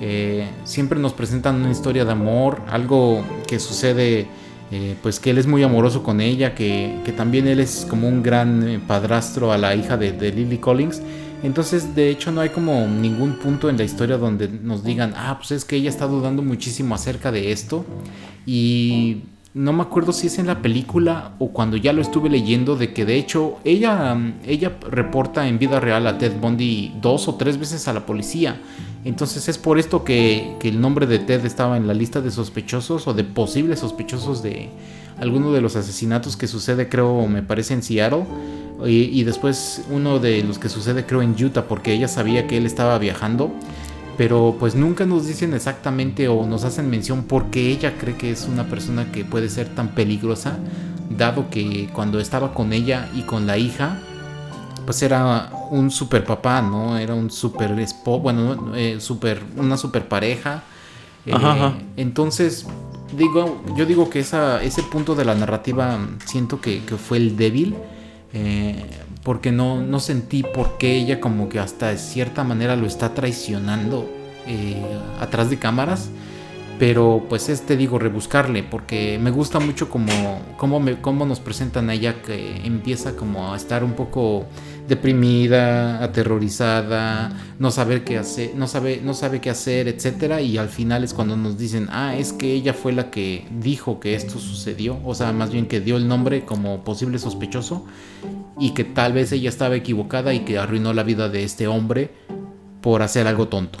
Eh, 0.00 0.48
siempre 0.64 0.98
nos 0.98 1.12
presentan 1.12 1.56
una 1.56 1.70
historia 1.70 2.04
de 2.04 2.10
amor, 2.10 2.62
algo 2.68 3.22
que 3.46 3.60
sucede, 3.60 4.26
eh, 4.72 4.96
pues 5.02 5.20
que 5.20 5.30
él 5.30 5.38
es 5.38 5.46
muy 5.46 5.62
amoroso 5.62 6.02
con 6.02 6.20
ella, 6.20 6.56
que, 6.56 6.98
también 7.16 7.46
él 7.46 7.60
es 7.60 7.86
como 7.88 8.08
un 8.08 8.22
gran 8.22 8.66
eh, 8.66 8.80
padrastro 8.84 9.52
a 9.52 9.58
la 9.58 9.76
hija 9.76 9.96
de 9.96 10.32
Lily 10.32 10.58
Collins 10.58 11.00
entonces, 11.44 11.94
de 11.94 12.08
hecho, 12.10 12.32
no 12.32 12.40
hay 12.40 12.48
como 12.48 12.86
ningún 12.86 13.34
punto 13.34 13.68
en 13.68 13.76
la 13.76 13.84
historia 13.84 14.16
donde 14.16 14.48
nos 14.48 14.82
digan, 14.82 15.12
ah, 15.14 15.36
pues 15.38 15.50
es 15.52 15.64
que 15.64 15.76
ella 15.76 15.90
está 15.90 16.06
dudando 16.06 16.42
muchísimo 16.42 16.94
acerca 16.94 17.30
de 17.30 17.52
esto. 17.52 17.84
Y 18.46 19.24
no 19.52 19.72
me 19.72 19.82
acuerdo 19.82 20.12
si 20.12 20.26
es 20.28 20.38
en 20.38 20.46
la 20.46 20.62
película 20.62 21.34
o 21.38 21.50
cuando 21.50 21.76
ya 21.76 21.92
lo 21.92 22.00
estuve 22.00 22.30
leyendo, 22.30 22.76
de 22.76 22.94
que 22.94 23.04
de 23.04 23.16
hecho 23.16 23.58
ella, 23.62 24.16
ella 24.46 24.78
reporta 24.90 25.46
en 25.46 25.58
vida 25.58 25.80
real 25.80 26.06
a 26.06 26.16
Ted 26.16 26.32
Bundy 26.40 26.94
dos 27.02 27.28
o 27.28 27.34
tres 27.34 27.58
veces 27.58 27.86
a 27.88 27.92
la 27.92 28.06
policía. 28.06 28.60
Entonces 29.04 29.46
es 29.48 29.58
por 29.58 29.78
esto 29.78 30.02
que, 30.02 30.56
el 30.62 30.80
nombre 30.80 31.06
de 31.06 31.18
Ted 31.18 31.44
estaba 31.44 31.76
en 31.76 31.86
la 31.86 31.92
lista 31.92 32.22
de 32.22 32.30
sospechosos 32.30 33.06
o 33.06 33.12
de 33.12 33.22
posibles 33.22 33.80
sospechosos 33.80 34.42
de 34.42 34.70
alguno 35.18 35.52
de 35.52 35.60
los 35.60 35.76
asesinatos 35.76 36.36
que 36.36 36.46
sucede, 36.46 36.88
creo, 36.88 37.26
me 37.26 37.42
parece 37.42 37.74
en 37.74 37.82
Seattle. 37.82 38.24
Y, 38.84 39.20
y 39.20 39.24
después 39.24 39.82
uno 39.90 40.18
de 40.18 40.42
los 40.42 40.58
que 40.58 40.68
sucede, 40.68 41.06
creo, 41.06 41.22
en 41.22 41.32
Utah, 41.42 41.66
porque 41.68 41.92
ella 41.92 42.08
sabía 42.08 42.46
que 42.46 42.56
él 42.56 42.66
estaba 42.66 42.98
viajando 42.98 43.52
pero 44.16 44.56
pues 44.58 44.74
nunca 44.74 45.04
nos 45.04 45.26
dicen 45.26 45.54
exactamente 45.54 46.28
o 46.28 46.46
nos 46.46 46.64
hacen 46.64 46.88
mención 46.88 47.24
por 47.24 47.46
qué 47.46 47.70
ella 47.70 47.94
cree 47.98 48.16
que 48.16 48.30
es 48.30 48.46
una 48.46 48.64
persona 48.64 49.10
que 49.10 49.24
puede 49.24 49.48
ser 49.48 49.68
tan 49.74 49.88
peligrosa, 49.88 50.56
dado 51.10 51.50
que 51.50 51.88
cuando 51.92 52.20
estaba 52.20 52.54
con 52.54 52.72
ella 52.72 53.08
y 53.14 53.22
con 53.22 53.46
la 53.46 53.58
hija, 53.58 53.98
pues 54.84 55.02
era 55.02 55.50
un 55.70 55.90
super 55.90 56.24
papá, 56.24 56.62
¿no? 56.62 56.96
Era 56.98 57.14
un 57.14 57.30
super 57.30 57.78
esposo, 57.80 58.20
bueno, 58.20 58.74
eh, 58.76 58.96
super, 59.00 59.42
una 59.56 59.76
super 59.76 60.06
pareja. 60.06 60.62
Eh, 61.26 61.32
entonces, 61.96 62.66
digo, 63.12 63.62
yo 63.76 63.86
digo 63.86 64.10
que 64.10 64.20
esa, 64.20 64.62
ese 64.62 64.82
punto 64.82 65.14
de 65.14 65.24
la 65.24 65.34
narrativa 65.34 65.98
siento 66.26 66.60
que, 66.60 66.80
fue 66.80 67.18
el 67.18 67.36
débil. 67.36 67.74
Eh, 68.32 68.84
porque 69.22 69.52
no, 69.52 69.80
no 69.80 70.00
sentí 70.00 70.42
por 70.42 70.76
qué 70.76 70.96
ella 70.96 71.18
como 71.18 71.48
que 71.48 71.58
hasta 71.58 71.88
de 71.88 71.98
cierta 71.98 72.44
manera 72.44 72.76
lo 72.76 72.86
está 72.86 73.14
traicionando 73.14 74.08
eh, 74.46 74.82
atrás 75.18 75.50
de 75.50 75.58
cámaras. 75.58 76.10
Pero 76.78 77.24
pues 77.28 77.48
es, 77.48 77.62
te 77.62 77.76
digo, 77.76 78.00
rebuscarle, 78.00 78.64
porque 78.64 79.18
me 79.20 79.30
gusta 79.30 79.60
mucho 79.60 79.88
como, 79.88 80.40
como 80.56 81.24
nos 81.24 81.38
presentan 81.38 81.88
a 81.88 81.94
ella 81.94 82.20
que 82.20 82.66
empieza 82.66 83.14
como 83.14 83.52
a 83.52 83.56
estar 83.56 83.84
un 83.84 83.92
poco 83.92 84.46
deprimida, 84.88 86.02
aterrorizada, 86.02 87.32
no 87.58 87.70
saber 87.70 88.04
qué 88.04 88.18
hacer, 88.18 88.52
no 88.54 88.66
sabe, 88.66 89.00
no 89.02 89.14
sabe 89.14 89.40
qué 89.40 89.50
hacer, 89.50 89.88
etcétera, 89.88 90.40
y 90.40 90.58
al 90.58 90.68
final 90.68 91.04
es 91.04 91.14
cuando 91.14 91.36
nos 91.36 91.58
dicen, 91.58 91.88
ah, 91.90 92.14
es 92.16 92.32
que 92.32 92.52
ella 92.52 92.74
fue 92.74 92.92
la 92.92 93.10
que 93.10 93.46
dijo 93.60 94.00
que 94.00 94.14
esto 94.14 94.38
sucedió, 94.38 94.98
o 95.04 95.14
sea, 95.14 95.32
más 95.32 95.50
bien 95.50 95.66
que 95.66 95.80
dio 95.80 95.96
el 95.96 96.08
nombre 96.08 96.44
como 96.44 96.84
posible 96.84 97.18
sospechoso, 97.18 97.86
y 98.58 98.74
que 98.74 98.84
tal 98.84 99.12
vez 99.12 99.32
ella 99.32 99.48
estaba 99.48 99.74
equivocada 99.76 100.34
y 100.34 100.40
que 100.40 100.58
arruinó 100.58 100.92
la 100.92 101.02
vida 101.02 101.28
de 101.28 101.44
este 101.44 101.66
hombre 101.66 102.10
por 102.80 103.02
hacer 103.02 103.26
algo 103.26 103.48
tonto. 103.48 103.78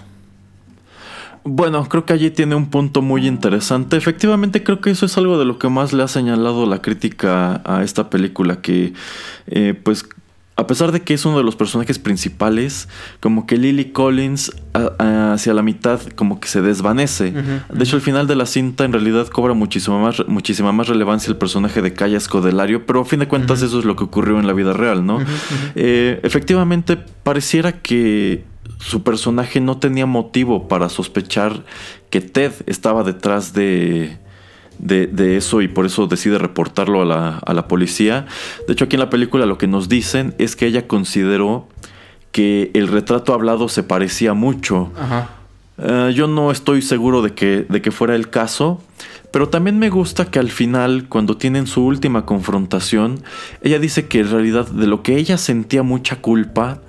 Bueno, 1.46 1.86
creo 1.90 2.06
que 2.06 2.14
allí 2.14 2.30
tiene 2.30 2.54
un 2.54 2.70
punto 2.70 3.02
muy 3.02 3.26
interesante. 3.26 3.98
Efectivamente, 3.98 4.64
creo 4.64 4.80
que 4.80 4.90
eso 4.90 5.04
es 5.04 5.18
algo 5.18 5.38
de 5.38 5.44
lo 5.44 5.58
que 5.58 5.68
más 5.68 5.92
le 5.92 6.02
ha 6.02 6.08
señalado 6.08 6.64
la 6.64 6.80
crítica 6.80 7.60
a 7.66 7.84
esta 7.84 8.08
película, 8.08 8.62
que 8.62 8.94
eh, 9.46 9.74
pues 9.74 10.08
a 10.56 10.66
pesar 10.66 10.92
de 10.92 11.02
que 11.02 11.14
es 11.14 11.24
uno 11.24 11.38
de 11.38 11.44
los 11.44 11.56
personajes 11.56 11.98
principales, 11.98 12.88
como 13.20 13.46
que 13.46 13.56
Lily 13.56 13.86
Collins 13.86 14.52
hacia 14.72 15.52
la 15.52 15.62
mitad 15.62 16.00
como 16.14 16.38
que 16.38 16.46
se 16.46 16.62
desvanece. 16.62 17.32
De 17.32 17.84
hecho, 17.84 17.96
al 17.96 18.02
final 18.02 18.26
de 18.28 18.36
la 18.36 18.46
cinta 18.46 18.84
en 18.84 18.92
realidad 18.92 19.26
cobra 19.28 19.54
muchísima 19.54 20.00
más, 20.00 20.22
muchísima 20.28 20.70
más 20.70 20.88
relevancia 20.88 21.30
el 21.30 21.36
personaje 21.36 21.82
de 21.82 21.92
Calla 21.92 22.18
Escodelario, 22.18 22.86
pero 22.86 23.00
a 23.00 23.04
fin 23.04 23.20
de 23.20 23.28
cuentas 23.28 23.62
eso 23.62 23.80
es 23.80 23.84
lo 23.84 23.96
que 23.96 24.04
ocurrió 24.04 24.38
en 24.38 24.46
la 24.46 24.52
vida 24.52 24.72
real, 24.72 25.04
¿no? 25.04 25.18
Eh, 25.74 26.20
efectivamente, 26.22 26.96
pareciera 26.96 27.72
que 27.72 28.44
su 28.78 29.02
personaje 29.02 29.60
no 29.60 29.78
tenía 29.78 30.06
motivo 30.06 30.68
para 30.68 30.88
sospechar 30.88 31.64
que 32.10 32.20
Ted 32.20 32.52
estaba 32.66 33.02
detrás 33.02 33.54
de 33.54 34.18
de, 34.78 35.36
eso 35.36 35.62
y 35.62 35.68
por 35.68 35.86
eso 35.86 36.06
decide 36.06 36.38
reportarlo 36.38 37.02
a 37.02 37.04
la, 37.04 37.38
a 37.38 37.54
la 37.54 37.68
policía. 37.68 38.26
De 38.66 38.72
hecho, 38.72 38.84
aquí 38.84 38.96
en 38.96 39.00
la 39.00 39.10
película 39.10 39.46
lo 39.46 39.58
que 39.58 39.66
nos 39.66 39.88
dicen 39.88 40.34
es 40.38 40.56
que 40.56 40.66
ella 40.66 40.86
consideró 40.86 41.68
que 42.32 42.72
el 42.74 42.88
retrato 42.88 43.32
hablado 43.32 43.68
se 43.68 43.84
parecía 43.84 44.34
mucho. 44.34 44.90
Eh, 45.78 46.12
yo 46.14 46.26
no 46.26 46.50
estoy 46.50 46.82
seguro 46.82 47.22
de 47.22 47.32
que, 47.32 47.64
de 47.68 47.80
que 47.80 47.92
fuera 47.92 48.16
el 48.16 48.28
caso, 48.28 48.82
pero 49.30 49.48
también 49.48 49.78
me 49.78 49.88
gusta 49.88 50.30
que 50.30 50.38
al 50.38 50.50
final, 50.50 51.06
cuando 51.08 51.36
tienen 51.36 51.66
su 51.66 51.84
última 51.84 52.26
confrontación, 52.26 53.22
ella 53.62 53.78
dice 53.78 54.06
que 54.08 54.20
en 54.20 54.30
realidad 54.30 54.66
de 54.68 54.86
lo 54.86 55.02
que 55.02 55.16
ella 55.16 55.38
sentía 55.38 55.82
mucha 55.82 56.20
culpa 56.20 56.80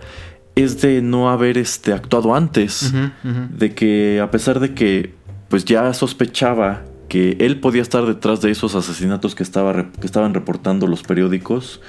es 0.55 0.81
de 0.81 1.01
no 1.01 1.29
haber 1.29 1.57
este, 1.57 1.93
actuado 1.93 2.33
antes, 2.33 2.93
de 3.23 3.75
que 3.75 4.19
a 4.21 4.31
pesar 4.31 4.59
de 4.59 4.73
que 4.73 5.13
pues 5.49 5.65
ya 5.65 5.93
sospechaba 5.93 6.81
que 7.15 7.37
él 7.39 7.61
podía 7.61 7.81
estar 7.81 8.05
detrás 8.05 8.41
de 8.41 8.51
esos 8.51 8.75
asesinatos 8.75 9.35
que, 9.35 9.43
estaba, 9.43 9.85
que 10.01 10.05
estaban 10.05 10.33
reportando 10.33 10.85
los 10.85 11.01
periódicos, 11.01 11.79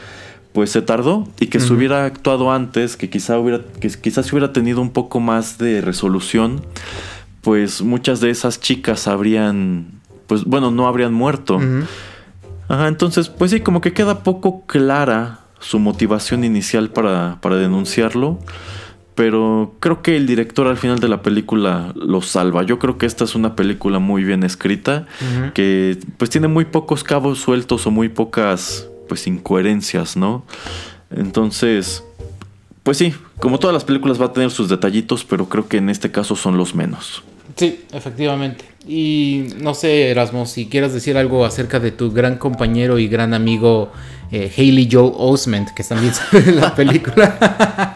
pues 0.52 0.70
se 0.70 0.82
tardó 0.82 1.26
y 1.40 1.48
que 1.48 1.58
se 1.58 1.72
hubiera 1.72 2.04
actuado 2.04 2.52
antes, 2.52 2.96
que, 2.96 3.10
quizá 3.10 3.36
hubiera, 3.36 3.60
que 3.80 3.88
quizás 3.88 4.32
hubiera 4.32 4.52
tenido 4.52 4.80
un 4.80 4.90
poco 4.90 5.18
más 5.18 5.58
de 5.58 5.80
resolución, 5.80 6.62
pues 7.42 7.82
muchas 7.82 8.20
de 8.20 8.30
esas 8.30 8.60
chicas 8.60 9.08
habrían, 9.08 10.00
pues 10.28 10.44
bueno, 10.44 10.70
no 10.70 10.86
habrían 10.86 11.12
muerto. 11.12 11.58
Ajá, 12.68 12.86
entonces, 12.86 13.28
pues 13.28 13.50
sí, 13.50 13.58
como 13.58 13.80
que 13.80 13.92
queda 13.92 14.22
poco 14.22 14.64
clara 14.66 15.40
su 15.58 15.80
motivación 15.80 16.44
inicial 16.44 16.90
para, 16.90 17.38
para 17.40 17.56
denunciarlo 17.56 18.38
pero 19.16 19.74
creo 19.80 20.02
que 20.02 20.14
el 20.14 20.26
director 20.26 20.68
al 20.68 20.76
final 20.76 21.00
de 21.00 21.08
la 21.08 21.22
película 21.22 21.92
lo 21.96 22.20
salva. 22.20 22.62
Yo 22.62 22.78
creo 22.78 22.98
que 22.98 23.06
esta 23.06 23.24
es 23.24 23.34
una 23.34 23.56
película 23.56 23.98
muy 23.98 24.22
bien 24.24 24.44
escrita, 24.44 25.06
que 25.54 25.98
pues 26.18 26.30
tiene 26.30 26.48
muy 26.48 26.66
pocos 26.66 27.02
cabos 27.02 27.40
sueltos 27.40 27.86
o 27.86 27.90
muy 27.90 28.10
pocas 28.10 28.88
pues 29.08 29.26
incoherencias, 29.26 30.18
¿no? 30.18 30.44
Entonces, 31.10 32.04
pues 32.82 32.98
sí, 32.98 33.14
como 33.40 33.58
todas 33.58 33.72
las 33.72 33.84
películas 33.84 34.20
va 34.20 34.26
a 34.26 34.32
tener 34.34 34.50
sus 34.50 34.68
detallitos, 34.68 35.24
pero 35.24 35.48
creo 35.48 35.66
que 35.66 35.78
en 35.78 35.88
este 35.88 36.10
caso 36.10 36.36
son 36.36 36.58
los 36.58 36.74
menos. 36.74 37.22
Sí, 37.56 37.86
efectivamente. 37.92 38.66
Y 38.86 39.46
no 39.58 39.72
sé, 39.72 40.10
Erasmo, 40.10 40.44
si 40.44 40.66
quieras 40.66 40.92
decir 40.92 41.16
algo 41.16 41.46
acerca 41.46 41.80
de 41.80 41.90
tu 41.90 42.12
gran 42.12 42.36
compañero 42.36 42.98
y 42.98 43.08
gran 43.08 43.32
amigo 43.32 43.90
eh, 44.30 44.52
Haley 44.54 44.90
Joel 44.92 45.14
Osment, 45.16 45.70
que 45.70 45.82
también 45.84 46.12
sale 46.30 46.50
en 46.50 46.56
la 46.56 46.74
película. 46.74 47.94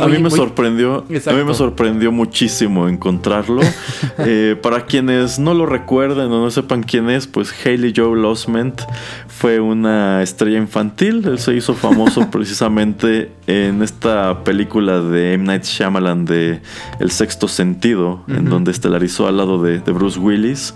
a 0.00 0.06
mí 0.06 0.18
me 0.18 0.30
sorprendió, 0.30 1.04
a 1.26 1.32
mí 1.32 1.44
me 1.44 1.54
sorprendió 1.54 2.12
muchísimo 2.12 2.88
encontrarlo. 2.88 3.62
Eh, 4.18 4.56
para 4.62 4.86
quienes 4.86 5.38
no 5.38 5.54
lo 5.54 5.66
recuerden 5.66 6.30
o 6.30 6.40
no 6.40 6.50
sepan 6.50 6.82
quién 6.82 7.10
es, 7.10 7.26
pues 7.26 7.52
Haley 7.64 7.92
Joe 7.94 8.18
Osment 8.24 8.80
fue 9.26 9.60
una 9.60 10.22
estrella 10.22 10.58
infantil. 10.58 11.22
Él 11.26 11.38
se 11.38 11.54
hizo 11.54 11.74
famoso 11.74 12.28
precisamente 12.30 13.32
en 13.46 13.82
esta 13.82 14.44
película 14.44 15.00
de 15.00 15.34
M. 15.34 15.44
Night 15.44 15.64
Shyamalan 15.64 16.24
de 16.24 16.60
El 17.00 17.10
Sexto 17.10 17.48
Sentido, 17.48 18.22
en 18.28 18.46
donde 18.46 18.70
estelarizó 18.70 19.26
al 19.26 19.36
lado 19.36 19.60
de, 19.62 19.78
Bruce 19.80 20.18
Willis. 20.18 20.74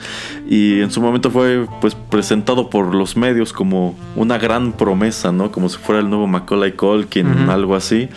Y 0.49 0.81
en 0.81 0.91
su 0.91 1.01
momento 1.01 1.31
fue 1.31 1.67
pues 1.81 1.95
presentado 1.95 2.71
por 2.71 2.95
los 2.95 3.17
medios 3.17 3.53
como 3.53 3.97
una 4.17 4.39
gran 4.39 4.73
promesa, 4.73 5.33
¿no? 5.33 5.51
Como 5.51 5.69
si 5.69 5.79
fuera 5.79 6.01
el 6.01 6.11
nuevo 6.11 6.27
Macaulay 6.27 6.73
Culkin, 6.73 7.27
algo 7.49 7.75
así. 7.75 8.09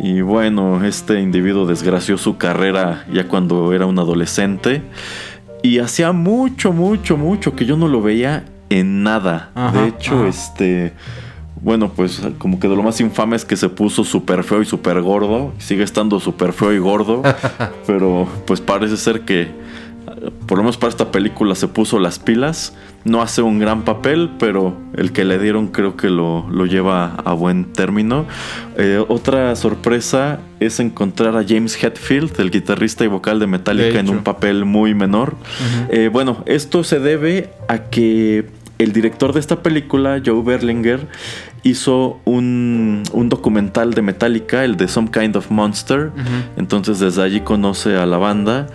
Y 0.00 0.20
bueno, 0.20 0.84
este 0.84 1.20
individuo 1.20 1.66
desgració 1.66 2.18
su 2.18 2.36
carrera 2.36 3.04
ya 3.12 3.28
cuando 3.28 3.72
era 3.72 3.86
un 3.86 3.98
adolescente. 3.98 4.82
Y 5.62 5.78
hacía 5.78 6.12
mucho, 6.12 6.72
mucho, 6.72 7.16
mucho 7.16 7.56
que 7.56 7.64
yo 7.64 7.76
no 7.76 7.88
lo 7.88 8.02
veía 8.02 8.44
en 8.70 9.02
nada. 9.02 9.50
de 9.72 9.88
hecho, 9.88 10.26
este. 10.26 10.92
Bueno, 11.60 11.90
pues 11.90 12.20
como 12.38 12.60
que 12.60 12.68
de 12.68 12.76
lo 12.76 12.82
más 12.82 13.00
infame 13.00 13.34
es 13.34 13.44
que 13.44 13.56
se 13.56 13.68
puso 13.68 14.04
súper 14.04 14.44
feo 14.44 14.62
y 14.62 14.66
súper 14.66 15.00
gordo. 15.00 15.52
Sigue 15.58 15.82
estando 15.82 16.20
súper 16.20 16.52
feo 16.52 16.72
y 16.72 16.78
gordo. 16.78 17.22
pero 17.86 18.28
pues 18.46 18.60
parece 18.60 18.96
ser 18.96 19.22
que 19.22 19.48
por 20.46 20.58
lo 20.58 20.64
menos 20.64 20.76
para 20.76 20.90
esta 20.90 21.10
película 21.10 21.54
se 21.54 21.68
puso 21.68 21.98
las 21.98 22.18
pilas. 22.18 22.74
No 23.04 23.22
hace 23.22 23.42
un 23.42 23.58
gran 23.58 23.84
papel, 23.84 24.30
pero 24.38 24.76
el 24.94 25.12
que 25.12 25.24
le 25.24 25.38
dieron 25.38 25.68
creo 25.68 25.96
que 25.96 26.10
lo, 26.10 26.48
lleva 26.66 27.14
a 27.24 27.32
buen 27.34 27.72
término. 27.72 28.26
Eh, 28.76 29.04
otra 29.08 29.54
sorpresa 29.56 30.40
es 30.58 30.80
encontrar 30.80 31.36
a 31.36 31.44
James 31.46 31.82
Hetfield, 31.82 32.40
el 32.40 32.50
guitarrista 32.50 33.04
y 33.04 33.08
vocal 33.08 33.38
de 33.38 33.46
Metallica, 33.46 34.00
en 34.00 34.08
un 34.08 34.24
papel 34.24 34.64
muy 34.64 34.94
menor. 34.94 35.36
Eh, 35.90 36.10
bueno, 36.12 36.42
esto 36.46 36.82
se 36.82 36.98
debe 36.98 37.50
a 37.68 37.78
que 37.84 38.46
el 38.78 38.92
director 38.92 39.32
de 39.32 39.40
esta 39.40 39.62
película, 39.62 40.20
Joe 40.24 40.42
Berlinger, 40.42 41.08
hizo 41.62 42.20
un, 42.24 43.02
documental 43.28 43.94
de 43.94 44.02
Metallica, 44.02 44.64
el 44.64 44.76
de 44.76 44.88
Some 44.88 45.10
Kind 45.10 45.36
of 45.36 45.50
Monster. 45.50 46.12
Entonces 46.56 47.00
desde 47.00 47.22
allí 47.22 47.40
conoce 47.40 47.96
a 47.96 48.06
la 48.06 48.18
banda. 48.18 48.68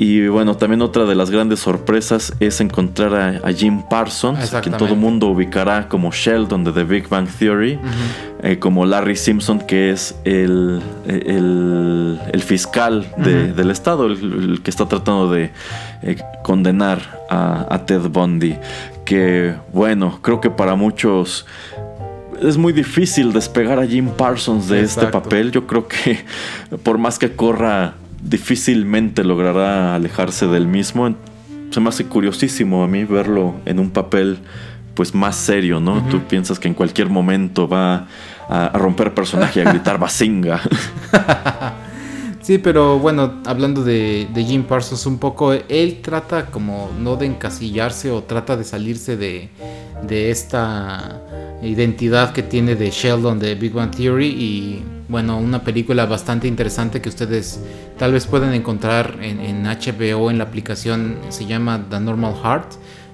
Y 0.00 0.28
bueno, 0.28 0.56
también 0.56 0.80
otra 0.80 1.04
de 1.04 1.14
las 1.14 1.28
grandes 1.28 1.60
sorpresas 1.60 2.32
es 2.40 2.62
encontrar 2.62 3.42
a, 3.44 3.52
Jim 3.52 3.82
Parsons, 3.82 4.50
quien 4.62 4.74
todo 4.78 4.94
el 4.94 4.96
mundo 4.96 5.26
ubicará 5.26 5.88
como 5.88 6.10
Sheldon 6.10 6.64
de 6.64 6.72
The 6.72 6.84
Big 6.84 7.06
Bang 7.10 7.28
Theory, 7.28 7.78
eh, 8.42 8.58
como 8.58 8.86
Larry 8.86 9.14
Simpson, 9.14 9.58
que 9.58 9.90
es 9.90 10.16
el, 10.24 10.80
el, 11.06 12.42
fiscal 12.42 13.12
del 13.18 13.70
estado, 13.70 14.06
el, 14.06 14.62
que 14.64 14.70
está 14.70 14.88
tratando 14.88 15.30
de 15.30 15.50
eh, 16.02 16.16
condenar 16.42 17.20
a, 17.28 17.82
Ted 17.84 18.08
Bundy. 18.08 18.56
Que 19.04 19.54
bueno, 19.70 20.20
creo 20.22 20.40
que 20.40 20.48
para 20.48 20.76
muchos 20.76 21.44
es 22.40 22.56
muy 22.56 22.72
difícil 22.72 23.34
despegar 23.34 23.78
a 23.78 23.86
Jim 23.86 24.08
Parsons 24.08 24.66
de 24.66 24.80
este 24.80 25.08
papel. 25.08 25.52
Yo 25.52 25.66
creo 25.66 25.86
que 25.86 26.24
por 26.82 26.96
más 26.96 27.18
que 27.18 27.32
corra 27.32 27.96
difícilmente 28.22 29.24
logrará 29.24 29.94
alejarse 29.94 30.46
del 30.46 30.66
mismo. 30.66 31.14
Se 31.70 31.80
me 31.80 31.88
hace 31.88 32.06
curiosísimo 32.06 32.82
a 32.82 32.88
mí 32.88 33.04
verlo 33.04 33.54
en 33.64 33.78
un 33.78 33.90
papel 33.90 34.38
pues 34.94 35.14
más 35.14 35.36
serio, 35.36 35.80
¿no? 35.80 36.04
Tú 36.10 36.20
piensas 36.20 36.58
que 36.58 36.68
en 36.68 36.74
cualquier 36.74 37.08
momento 37.08 37.68
va 37.68 38.06
a, 38.48 38.70
romper 38.74 39.14
personaje 39.14 39.60
y 39.60 39.66
a 39.66 39.70
gritar 39.70 39.98
basinga. 39.98 40.60
Sí, 42.42 42.56
pero 42.56 42.98
bueno, 42.98 43.34
hablando 43.44 43.84
de, 43.84 44.26
de, 44.32 44.44
Jim 44.44 44.64
Parsons 44.64 45.04
un 45.06 45.18
poco, 45.18 45.52
él 45.52 46.00
trata 46.02 46.46
como 46.46 46.90
no 46.98 47.16
de 47.16 47.26
encasillarse 47.26 48.10
o 48.10 48.24
trata 48.24 48.56
de 48.56 48.64
salirse 48.64 49.16
de, 49.16 49.50
de 50.02 50.30
esta 50.30 51.20
identidad 51.62 52.32
que 52.32 52.42
tiene 52.42 52.74
de 52.76 52.90
Sheldon 52.90 53.38
de 53.38 53.54
Big 53.54 53.72
Bang 53.72 53.94
Theory 53.94 54.26
y 54.26 54.82
bueno, 55.10 55.38
una 55.38 55.64
película 55.64 56.06
bastante 56.06 56.46
interesante 56.46 57.02
que 57.02 57.08
ustedes 57.08 57.60
tal 57.98 58.12
vez 58.12 58.26
pueden 58.26 58.54
encontrar 58.54 59.18
en, 59.20 59.64
HBO 59.64 60.30
en 60.30 60.38
la 60.38 60.44
aplicación, 60.44 61.16
se 61.30 61.46
llama 61.46 61.84
The 61.90 61.98
Normal 61.98 62.34
Heart. 62.42 62.72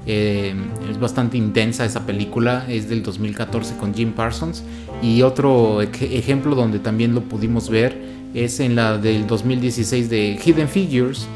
Eh, 0.09 0.55
es 0.89 1.01
bastante 1.01 1.37
intensa 1.37 1.85
esa 1.85 2.07
película, 2.07 2.67
es 2.69 2.89
del 2.89 3.03
2014 3.03 3.79
con 3.79 3.95
Jim 3.95 4.13
Parsons. 4.13 4.63
Y 5.03 5.23
otro 5.23 5.81
ejemplo 5.81 6.55
donde 6.55 6.79
también 6.79 7.15
lo 7.15 7.23
pudimos 7.23 7.71
ver 7.71 7.97
es 8.35 8.61
en 8.61 8.77
la 8.77 8.99
del 8.99 9.27
2016 9.27 10.11
de 10.11 10.39
Hidden 10.45 10.69
Figures. 10.69 11.27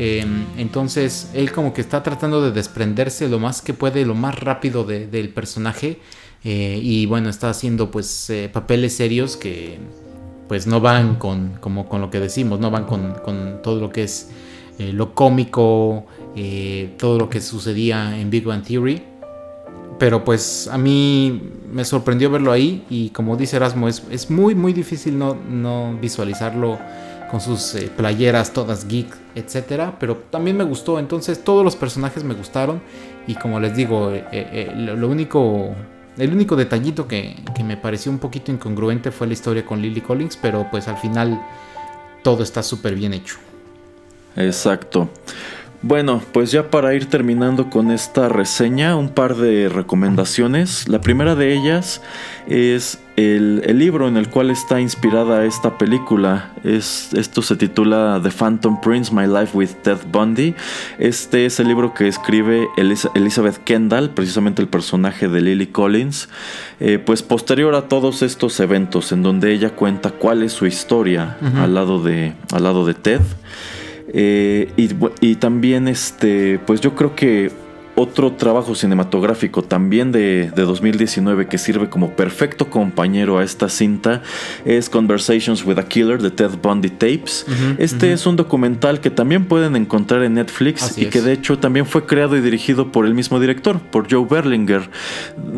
Eh, 0.00 0.26
entonces 0.58 1.30
él 1.32 1.52
como 1.52 1.72
que 1.72 1.80
está 1.80 2.02
tratando 2.02 2.42
de 2.42 2.50
desprenderse 2.50 3.28
lo 3.28 3.38
más 3.38 3.62
que 3.62 3.72
puede, 3.72 4.04
lo 4.04 4.16
más 4.16 4.38
rápido 4.38 4.82
del 4.82 5.28
personaje. 5.28 6.00
Eh, 6.42 6.80
y 6.82 7.06
bueno, 7.06 7.30
está 7.30 7.50
haciendo 7.50 7.90
pues 7.90 8.32
papeles 8.52 8.96
serios 8.96 9.36
que 9.36 9.78
pues 10.48 10.66
no 10.66 10.80
van 10.80 11.16
con, 11.16 11.58
como 11.60 11.88
con 11.88 12.00
lo 12.00 12.10
que 12.10 12.18
decimos, 12.18 12.58
no 12.58 12.70
van 12.70 12.84
con, 12.84 13.60
todo 13.62 13.78
lo 13.78 13.90
que 13.90 14.04
es 14.04 14.30
eh, 14.78 14.92
lo 14.92 15.14
cómico, 15.14 16.06
eh, 16.34 16.94
todo 16.98 17.18
lo 17.18 17.28
que 17.28 17.40
sucedía 17.40 18.18
en 18.18 18.30
Big 18.30 18.44
Bang 18.44 18.64
Theory. 18.64 19.02
Pero 19.98 20.24
pues 20.24 20.68
a 20.68 20.78
mí 20.78 21.42
me 21.70 21.84
sorprendió 21.84 22.30
verlo 22.30 22.52
ahí 22.52 22.84
y 22.88 23.10
como 23.10 23.36
dice 23.36 23.56
Erasmo, 23.56 23.88
es, 23.88 24.30
muy 24.30 24.54
muy 24.54 24.72
difícil 24.72 25.18
no, 25.18 25.34
no 25.34 25.98
visualizarlo 26.00 26.78
con 27.30 27.40
sus 27.40 27.74
eh, 27.74 27.90
playeras 27.94 28.52
todas 28.52 28.86
geek, 28.86 29.08
etcétera, 29.34 29.96
pero 29.98 30.16
también 30.30 30.56
me 30.56 30.64
gustó, 30.64 30.98
entonces 30.98 31.42
todos 31.42 31.64
los 31.64 31.74
personajes 31.74 32.22
me 32.22 32.34
gustaron 32.34 32.80
y 33.26 33.34
como 33.34 33.60
les 33.60 33.76
digo, 33.76 34.12
lo 34.76 35.08
único 35.08 35.74
el 36.18 36.32
único 36.32 36.56
detallito 36.56 37.06
que, 37.06 37.36
me 37.64 37.76
pareció 37.76 38.10
un 38.10 38.18
poquito 38.18 38.50
incongruente 38.50 39.10
fue 39.10 39.26
la 39.26 39.32
historia 39.32 39.64
con 39.64 39.80
Lily 39.80 40.00
Collins, 40.00 40.36
pero 40.36 40.68
pues 40.70 40.88
al 40.88 40.96
final 40.96 41.40
todo 42.22 42.42
está 42.42 42.62
súper 42.62 42.94
bien 42.94 43.14
hecho. 43.14 43.36
Exacto. 44.36 45.08
Bueno, 45.80 46.20
pues 46.32 46.50
ya 46.50 46.70
para 46.70 46.92
ir 46.94 47.06
terminando 47.06 47.70
con 47.70 47.92
esta 47.92 48.28
reseña, 48.28 48.96
un 48.96 49.10
par 49.10 49.36
de 49.36 49.68
recomendaciones. 49.68 50.88
La 50.88 51.00
primera 51.00 51.36
de 51.36 51.54
ellas 51.54 52.02
es 52.48 52.98
el, 53.14 53.62
libro 53.78 54.08
en 54.08 54.16
el 54.16 54.28
cual 54.28 54.50
está 54.50 54.80
inspirada 54.80 55.44
esta 55.44 55.78
película. 55.78 56.50
Es, 56.64 57.14
esto 57.14 57.42
se 57.42 57.54
titula 57.54 58.18
The 58.20 58.32
Phantom 58.32 58.80
Prince, 58.80 59.14
My 59.14 59.28
Life 59.28 59.56
with 59.56 59.70
Ted 59.82 59.98
Bundy. 60.10 60.56
Este 60.98 61.46
es 61.46 61.60
el 61.60 61.68
libro 61.68 61.94
que 61.94 62.08
escribe 62.08 62.66
Elizabeth 62.76 63.58
Kendall, 63.62 64.10
precisamente 64.10 64.60
el 64.60 64.68
personaje 64.68 65.28
de 65.28 65.40
Lily 65.40 65.68
Collins, 65.68 66.28
eh, 66.80 66.98
pues 66.98 67.22
posterior 67.22 67.76
a 67.76 67.82
todos 67.82 68.22
estos 68.22 68.58
eventos 68.58 69.12
en 69.12 69.22
donde 69.22 69.52
ella 69.52 69.70
cuenta 69.70 70.10
cuál 70.10 70.42
es 70.42 70.52
su 70.52 70.66
historia 70.66 71.36
al, 71.56 71.74
lado 71.74 72.02
de, 72.02 72.34
al 72.50 72.64
lado 72.64 72.84
de 72.84 72.94
Ted. 72.94 73.20
Eh, 74.12 74.72
y, 75.20 75.34
también, 75.36 75.88
este, 75.88 76.58
pues 76.66 76.80
yo 76.80 76.94
creo 76.94 77.14
que 77.14 77.50
otro 77.98 78.32
trabajo 78.32 78.76
cinematográfico 78.76 79.62
también 79.62 80.12
de, 80.12 80.50
2019 80.54 81.48
que 81.48 81.58
sirve 81.58 81.88
como 81.88 82.10
perfecto 82.10 82.70
compañero 82.70 83.38
a 83.38 83.44
esta 83.44 83.68
cinta 83.68 84.22
es 84.64 84.88
Conversations 84.88 85.64
with 85.64 85.78
a 85.78 85.88
Killer 85.88 86.22
de 86.22 86.30
Ted 86.30 86.50
Bundy 86.62 86.90
Tapes. 86.90 87.44
este 87.78 88.12
es 88.12 88.24
un 88.26 88.36
documental 88.36 89.00
que 89.00 89.10
también 89.10 89.46
pueden 89.46 89.74
encontrar 89.74 90.22
en 90.22 90.34
Netflix 90.34 90.96
y 90.96 91.06
que 91.06 91.20
de 91.20 91.32
hecho 91.32 91.58
también 91.58 91.86
fue 91.86 92.06
creado 92.06 92.36
y 92.36 92.40
dirigido 92.40 92.92
por 92.92 93.04
el 93.04 93.14
mismo 93.14 93.40
director, 93.40 93.80
por 93.80 94.10
Joe 94.10 94.26
Berlinger. 94.30 94.88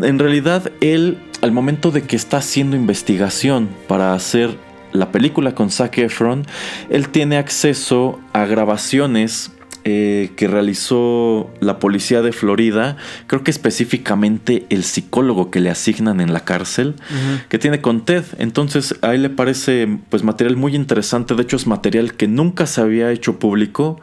En 0.02 0.18
realidad, 0.18 0.72
él, 0.80 1.18
al 1.42 1.52
momento 1.52 1.90
de 1.90 2.02
que 2.02 2.16
está 2.16 2.38
haciendo 2.38 2.74
investigación 2.74 3.68
para 3.86 4.14
hacer 4.14 4.56
la 4.92 5.12
película 5.12 5.54
con 5.54 5.70
Zac 5.70 5.98
Efron, 5.98 6.46
él 6.88 7.08
tiene 7.08 7.36
acceso 7.36 8.20
a 8.32 8.44
grabaciones 8.44 9.52
eh, 9.84 10.32
que 10.36 10.46
realizó 10.46 11.50
la 11.60 11.78
policía 11.78 12.20
de 12.20 12.32
Florida, 12.32 12.98
creo 13.26 13.42
que 13.42 13.50
específicamente 13.50 14.66
el 14.68 14.84
psicólogo 14.84 15.50
que 15.50 15.60
le 15.60 15.70
asignan 15.70 16.20
en 16.20 16.34
la 16.34 16.44
cárcel, 16.44 16.96
que 17.48 17.58
tiene 17.58 17.80
con 17.80 18.04
Ted. 18.04 18.24
Entonces 18.36 18.94
a 19.00 19.14
él 19.14 19.22
le 19.22 19.30
parece 19.30 19.88
pues 20.10 20.22
material 20.22 20.56
muy 20.56 20.76
interesante, 20.76 21.34
de 21.34 21.42
hecho 21.42 21.56
es 21.56 21.66
material 21.66 22.12
que 22.12 22.28
nunca 22.28 22.66
se 22.66 22.82
había 22.82 23.10
hecho 23.10 23.38
público 23.38 23.98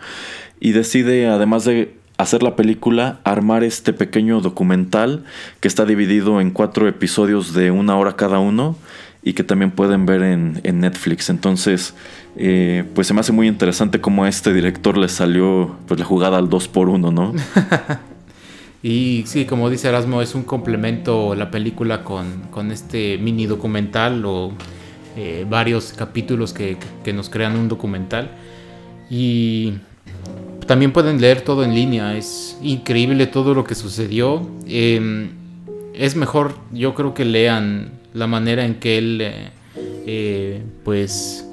y 0.60 0.72
decide 0.72 1.28
además 1.28 1.64
de 1.64 1.96
hacer 2.18 2.42
la 2.42 2.56
película, 2.56 3.20
armar 3.24 3.64
este 3.64 3.94
pequeño 3.94 4.42
documental 4.42 5.26
que 5.60 5.68
está 5.68 5.86
dividido 5.86 6.42
en 6.42 6.50
cuatro 6.50 6.88
episodios 6.88 7.54
de 7.54 7.70
una 7.70 7.98
hora 7.98 8.16
cada 8.16 8.40
uno 8.40 8.76
y 9.28 9.34
que 9.34 9.44
también 9.44 9.72
pueden 9.72 10.06
ver 10.06 10.22
en, 10.22 10.80
Netflix. 10.80 11.30
Entonces, 11.30 11.94
eh, 12.38 12.86
pues 12.96 13.08
se 13.08 13.14
me 13.14 13.20
hace 13.20 13.34
muy 13.34 13.50
interesante 13.50 14.00
cómo 14.00 14.24
a 14.24 14.30
este 14.30 14.54
director 14.54 14.98
le 14.98 15.10
salió 15.10 15.76
pues 15.86 16.00
la 16.00 16.06
jugada 16.06 16.38
al 16.38 16.48
2 16.48 16.68
por 16.70 16.88
1 16.88 17.12
¿no? 17.12 17.34
y 18.84 19.26
sí, 19.28 19.44
como 19.44 19.70
dice 19.70 19.90
Erasmo, 19.90 20.22
es 20.22 20.34
un 20.34 20.44
complemento 20.44 21.36
la 21.36 21.52
película 21.52 22.06
con, 22.06 22.72
este 22.72 23.18
mini 23.18 23.48
documental 23.48 24.24
o 24.26 24.54
eh, 25.18 25.46
varios 25.50 25.92
capítulos 25.92 26.54
que, 26.54 26.78
nos 27.14 27.30
crean 27.30 27.58
un 27.58 27.68
documental. 27.68 28.32
Y 29.10 29.74
también 30.68 30.94
pueden 30.94 31.20
leer 31.20 31.42
todo 31.42 31.66
en 31.66 31.76
línea, 31.76 32.16
es 32.16 32.58
increíble 32.64 33.28
todo 33.28 33.54
lo 33.54 33.66
que 33.66 33.76
sucedió. 33.76 34.50
Em, 34.68 35.47
es 35.98 36.16
mejor, 36.16 36.56
yo 36.72 36.94
creo 36.94 37.14
que 37.14 37.26
lean 37.26 37.92
la 38.14 38.28
manera 38.28 38.66
en 38.66 38.76
que 38.76 38.98
él, 38.98 39.22
eh, 39.22 39.50
eh, 40.06 40.62
pues, 40.84 41.44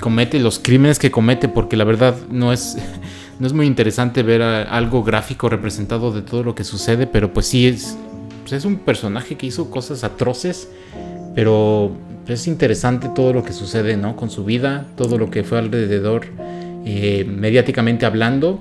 comete 0.00 0.38
los 0.40 0.58
crímenes 0.58 0.98
que 0.98 1.10
comete, 1.10 1.48
porque 1.48 1.76
la 1.76 1.84
verdad 1.84 2.16
no 2.30 2.52
es, 2.52 2.76
no 3.38 3.46
es 3.46 3.52
muy 3.52 3.66
interesante 3.66 4.22
ver 4.22 4.42
algo 4.42 5.02
gráfico 5.02 5.48
representado 5.48 6.12
de 6.12 6.22
todo 6.22 6.42
lo 6.42 6.54
que 6.54 6.64
sucede, 6.64 7.06
pero 7.06 7.32
pues 7.32 7.46
sí 7.46 7.66
es, 7.66 7.96
pues 8.42 8.52
es 8.52 8.64
un 8.64 8.76
personaje 8.76 9.36
que 9.36 9.46
hizo 9.46 9.70
cosas 9.70 10.04
atroces, 10.04 10.68
pero 11.34 11.92
es 12.26 12.46
interesante 12.46 13.08
todo 13.14 13.32
lo 13.32 13.42
que 13.42 13.52
sucede, 13.52 13.96
¿no? 13.96 14.16
Con 14.16 14.30
su 14.30 14.44
vida, 14.44 14.86
todo 14.96 15.16
lo 15.18 15.30
que 15.30 15.44
fue 15.44 15.58
alrededor, 15.58 16.26
eh, 16.84 17.24
mediáticamente 17.28 18.04
hablando, 18.06 18.60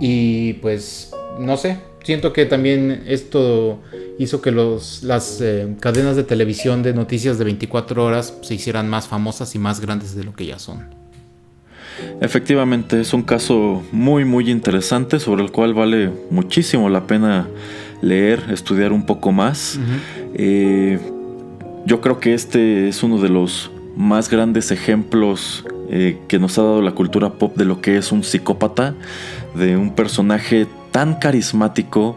y 0.00 0.54
pues, 0.54 1.12
no 1.40 1.56
sé, 1.56 1.78
siento 2.06 2.32
que 2.32 2.46
también 2.46 3.02
esto 3.08 3.80
hizo 4.16 4.40
que 4.40 4.52
los, 4.52 5.02
las 5.02 5.40
eh, 5.40 5.74
cadenas 5.80 6.14
de 6.14 6.22
televisión 6.22 6.84
de 6.84 6.94
noticias 6.94 7.36
de 7.36 7.44
24 7.44 8.04
horas 8.04 8.32
se 8.42 8.54
hicieran 8.54 8.88
más 8.88 9.08
famosas 9.08 9.56
y 9.56 9.58
más 9.58 9.80
grandes 9.80 10.14
de 10.14 10.22
lo 10.22 10.32
que 10.32 10.46
ya 10.46 10.60
son. 10.60 10.84
Efectivamente, 12.20 13.00
es 13.00 13.12
un 13.12 13.22
caso 13.22 13.82
muy 13.90 14.24
muy 14.24 14.50
interesante 14.50 15.18
sobre 15.18 15.42
el 15.42 15.50
cual 15.50 15.74
vale 15.74 16.12
muchísimo 16.30 16.88
la 16.88 17.08
pena 17.08 17.48
leer, 18.02 18.40
estudiar 18.50 18.92
un 18.92 19.04
poco 19.04 19.32
más. 19.32 19.80
Eh, 20.34 21.00
yo 21.86 22.00
creo 22.00 22.20
que 22.20 22.34
este 22.34 22.88
es 22.88 23.02
uno 23.02 23.18
de 23.18 23.30
los 23.30 23.72
más 23.96 24.30
grandes 24.30 24.70
ejemplos 24.70 25.64
eh, 25.90 26.18
que 26.28 26.38
nos 26.38 26.56
ha 26.58 26.62
dado 26.62 26.82
la 26.82 26.92
cultura 26.92 27.32
pop 27.32 27.56
de 27.56 27.64
lo 27.64 27.80
que 27.80 27.96
es 27.96 28.12
un 28.12 28.22
psicópata, 28.22 28.94
de 29.56 29.76
un 29.76 29.94
personaje 29.94 30.66
tan 30.96 31.16
carismático 31.16 32.16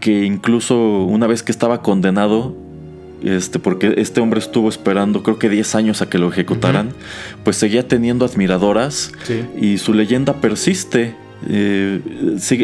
que 0.00 0.24
incluso 0.24 1.04
una 1.04 1.28
vez 1.28 1.44
que 1.44 1.52
estaba 1.52 1.82
condenado 1.82 2.56
este, 3.22 3.60
porque 3.60 3.94
este 3.98 4.20
hombre 4.20 4.40
estuvo 4.40 4.68
esperando 4.68 5.22
creo 5.22 5.38
que 5.38 5.48
10 5.48 5.76
años 5.76 6.02
a 6.02 6.10
que 6.10 6.18
lo 6.18 6.28
ejecutaran, 6.28 6.90
pues 7.44 7.58
seguía 7.58 7.86
teniendo 7.86 8.24
admiradoras 8.24 9.12
y 9.60 9.78
su 9.78 9.94
leyenda 9.94 10.40
persiste. 10.40 11.14
Eh, 11.48 12.00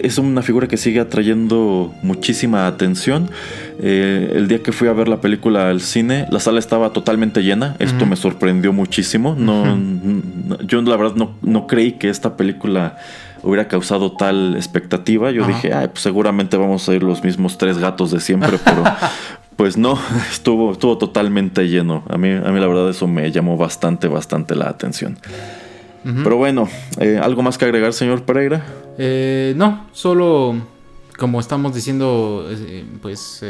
es 0.03 0.19
una 0.19 0.43
figura 0.43 0.67
que 0.67 0.77
sigue 0.77 0.99
atrayendo 0.99 1.95
muchísima 2.03 2.67
atención. 2.67 3.31
Eh, 3.79 4.33
el 4.35 4.49
día 4.49 4.61
que 4.61 4.73
fui 4.73 4.88
a 4.88 4.93
ver 4.93 5.07
la 5.07 5.21
película 5.21 5.71
al 5.71 5.81
cine, 5.83 6.27
la 6.33 6.40
sala 6.40 6.59
estaba 6.59 6.93
totalmente 6.93 7.45
llena. 7.45 7.77
Esto 7.79 8.07
me 8.07 8.17
sorprendió 8.17 8.73
muchísimo. 8.73 9.37
No, 9.38 9.79
yo 10.67 10.83
la 10.83 10.97
verdad 10.97 11.14
no, 11.14 11.37
no 11.43 11.69
creí 11.69 11.93
que 11.93 12.09
esta 12.09 12.37
película 12.37 12.99
hubiera 13.44 13.68
causado 13.68 14.12
tal 14.12 14.57
expectativa. 14.57 15.30
Yo 15.30 15.46
dije, 15.46 15.72
Ay, 15.72 15.88
pues 15.88 16.02
seguramente 16.02 16.57
vamos 16.57 16.88
a 16.88 16.94
ir 16.94 17.02
los 17.02 17.22
mismos 17.22 17.59
tres 17.59 17.78
gatos 17.78 18.11
de 18.11 18.20
siempre, 18.20 18.59
pero 18.64 18.83
pues 19.57 19.76
no, 19.76 19.98
estuvo, 20.30 20.72
estuvo 20.72 20.98
totalmente 20.98 21.68
lleno. 21.68 22.04
A 22.09 22.16
mí, 22.16 22.30
a 22.30 22.50
mí 22.50 22.61
la 22.61 22.66
verdad 22.66 22.88
eso 22.90 23.07
me 23.07 23.30
llamó 23.30 23.57
bastante, 23.57 24.09
bastante 24.09 24.54
la 24.54 24.68
atención. 24.68 25.18
Pero 26.22 26.37
bueno, 26.37 26.68
eh, 27.00 27.18
¿algo 27.22 27.40
más 27.40 27.57
que 27.57 27.64
agregar, 27.64 27.94
señor 27.94 28.24
Pereira? 28.24 28.62
Eh, 28.98 29.54
no, 29.57 29.87
solo 29.92 30.54
como 31.16 31.40
estamos 31.40 31.74
diciendo, 31.74 32.46
eh, 32.50 32.85
pues 33.00 33.42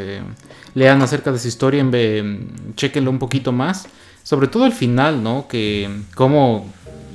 lean 0.73 1.01
acerca 1.01 1.33
de 1.33 1.39
su 1.39 1.49
historia, 1.49 1.81
en 1.81 2.73
chequenlo 2.75 3.11
un 3.11 3.19
poquito 3.19 3.51
más. 3.51 3.89
Sobre 4.23 4.47
todo 4.47 4.65
el 4.65 4.71
final, 4.71 5.21
¿no? 5.21 5.47
Que 5.49 5.89
como 6.15 6.65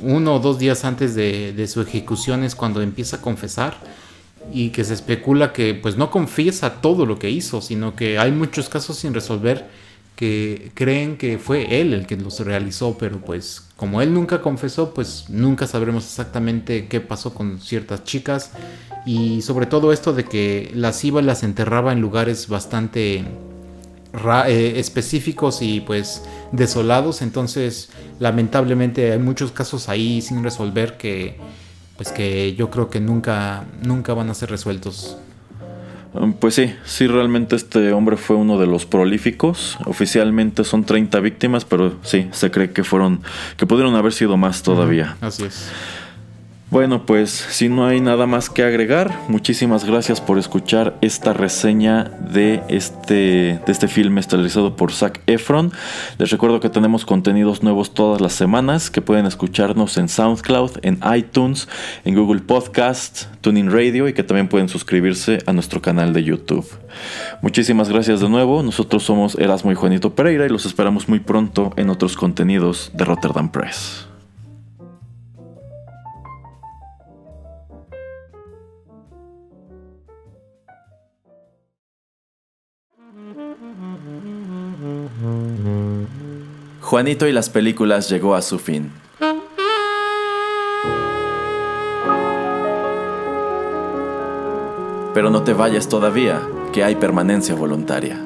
uno 0.02 0.36
o 0.36 0.38
dos 0.38 0.58
días 0.58 0.84
antes 0.84 1.14
de, 1.14 1.66
su 1.66 1.80
ejecución 1.80 2.44
es 2.44 2.54
cuando 2.54 2.82
empieza 2.82 3.16
a 3.16 3.20
confesar 3.20 3.76
y 4.52 4.70
que 4.70 4.84
se 4.84 4.94
especula 4.94 5.52
que 5.52 5.74
pues 5.74 5.96
no 5.96 6.10
confiesa 6.10 6.80
todo 6.80 7.06
lo 7.06 7.18
que 7.18 7.30
hizo, 7.30 7.60
sino 7.60 7.94
que 7.94 8.18
hay 8.18 8.32
muchos 8.32 8.68
casos 8.68 8.96
sin 8.96 9.14
resolver 9.14 9.68
que 10.16 10.70
creen 10.74 11.16
que 11.16 11.38
fue 11.38 11.80
él 11.80 11.94
el 11.94 12.06
que 12.06 12.16
los 12.16 12.40
realizó, 12.40 12.98
pero 12.98 13.20
pues 13.20 13.62
como 13.76 14.02
él 14.02 14.12
nunca 14.12 14.42
confesó, 14.42 14.92
pues 14.92 15.24
nunca 15.30 15.66
sabremos 15.66 16.04
exactamente 16.04 16.88
qué 16.88 17.00
pasó 17.00 17.32
con 17.32 17.58
ciertas 17.58 18.04
chicas. 18.04 18.50
Y 19.06 19.40
sobre 19.40 19.64
todo 19.64 19.92
esto 19.94 20.12
de 20.12 20.24
que 20.24 20.70
las 20.74 21.02
iba 21.04 21.22
y 21.22 21.24
las 21.24 21.42
enterraba 21.42 21.92
en 21.92 22.02
lugares 22.02 22.48
bastante 22.48 23.24
eh, 24.46 24.74
específicos 24.76 25.62
y 25.62 25.80
pues 25.80 26.22
desolados. 26.52 27.22
Entonces, 27.22 27.90
lamentablemente 28.18 29.12
hay 29.12 29.18
muchos 29.18 29.52
casos 29.52 29.88
ahí 29.88 30.20
sin 30.22 30.42
resolver 30.42 30.96
que 30.96 31.38
pues 31.96 32.12
que 32.12 32.54
yo 32.54 32.70
creo 32.70 32.88
que 32.88 32.98
nunca 33.00 33.64
nunca 33.82 34.14
van 34.14 34.30
a 34.30 34.34
ser 34.34 34.50
resueltos. 34.50 35.16
Um, 36.12 36.32
pues 36.32 36.54
sí, 36.54 36.74
sí, 36.84 37.06
realmente 37.06 37.54
este 37.54 37.92
hombre 37.92 38.16
fue 38.16 38.36
uno 38.36 38.58
de 38.58 38.66
los 38.66 38.84
prolíficos. 38.84 39.78
Oficialmente 39.84 40.64
son 40.64 40.84
30 40.84 41.20
víctimas, 41.20 41.64
pero 41.64 41.98
sí, 42.02 42.28
se 42.32 42.50
cree 42.50 42.72
que 42.72 42.82
fueron, 42.82 43.22
que 43.56 43.66
pudieron 43.66 43.94
haber 43.94 44.12
sido 44.12 44.36
más 44.36 44.62
todavía. 44.62 45.16
Así 45.20 45.44
es. 45.44 45.70
Bueno, 46.70 47.04
pues 47.04 47.30
si 47.30 47.68
no 47.68 47.84
hay 47.84 48.00
nada 48.00 48.28
más 48.28 48.48
que 48.48 48.62
agregar, 48.62 49.12
muchísimas 49.26 49.84
gracias 49.84 50.20
por 50.20 50.38
escuchar 50.38 50.96
esta 51.00 51.32
reseña 51.32 52.04
de 52.04 52.62
este, 52.68 53.60
de 53.66 53.72
este 53.72 53.88
filme 53.88 54.20
estelarizado 54.20 54.76
por 54.76 54.92
Zac 54.92 55.20
Efron. 55.26 55.72
Les 56.18 56.30
recuerdo 56.30 56.60
que 56.60 56.70
tenemos 56.70 57.04
contenidos 57.04 57.64
nuevos 57.64 57.92
todas 57.92 58.20
las 58.20 58.34
semanas, 58.34 58.88
que 58.88 59.02
pueden 59.02 59.26
escucharnos 59.26 59.96
en 59.98 60.08
SoundCloud, 60.08 60.78
en 60.82 61.00
iTunes, 61.12 61.66
en 62.04 62.14
Google 62.14 62.42
Podcast, 62.42 63.24
Tuning 63.40 63.72
Radio 63.72 64.06
y 64.06 64.12
que 64.12 64.22
también 64.22 64.46
pueden 64.46 64.68
suscribirse 64.68 65.38
a 65.46 65.52
nuestro 65.52 65.82
canal 65.82 66.12
de 66.12 66.22
YouTube. 66.22 66.68
Muchísimas 67.42 67.88
gracias 67.88 68.20
de 68.20 68.28
nuevo, 68.28 68.62
nosotros 68.62 69.02
somos 69.02 69.34
Erasmo 69.34 69.72
y 69.72 69.74
Juanito 69.74 70.14
Pereira 70.14 70.46
y 70.46 70.50
los 70.50 70.66
esperamos 70.66 71.08
muy 71.08 71.18
pronto 71.18 71.72
en 71.76 71.90
otros 71.90 72.16
contenidos 72.16 72.92
de 72.94 73.04
Rotterdam 73.04 73.50
Press. 73.50 74.09
Juanito 87.00 87.26
y 87.26 87.32
las 87.32 87.48
películas 87.48 88.10
llegó 88.10 88.34
a 88.34 88.42
su 88.42 88.58
fin. 88.58 88.92
Pero 95.14 95.30
no 95.30 95.42
te 95.42 95.54
vayas 95.54 95.88
todavía, 95.88 96.42
que 96.74 96.84
hay 96.84 96.96
permanencia 96.96 97.54
voluntaria. 97.54 98.20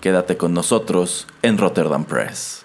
Quédate 0.00 0.36
con 0.36 0.54
nosotros 0.54 1.26
en 1.42 1.58
Rotterdam 1.58 2.04
Press. 2.04 2.64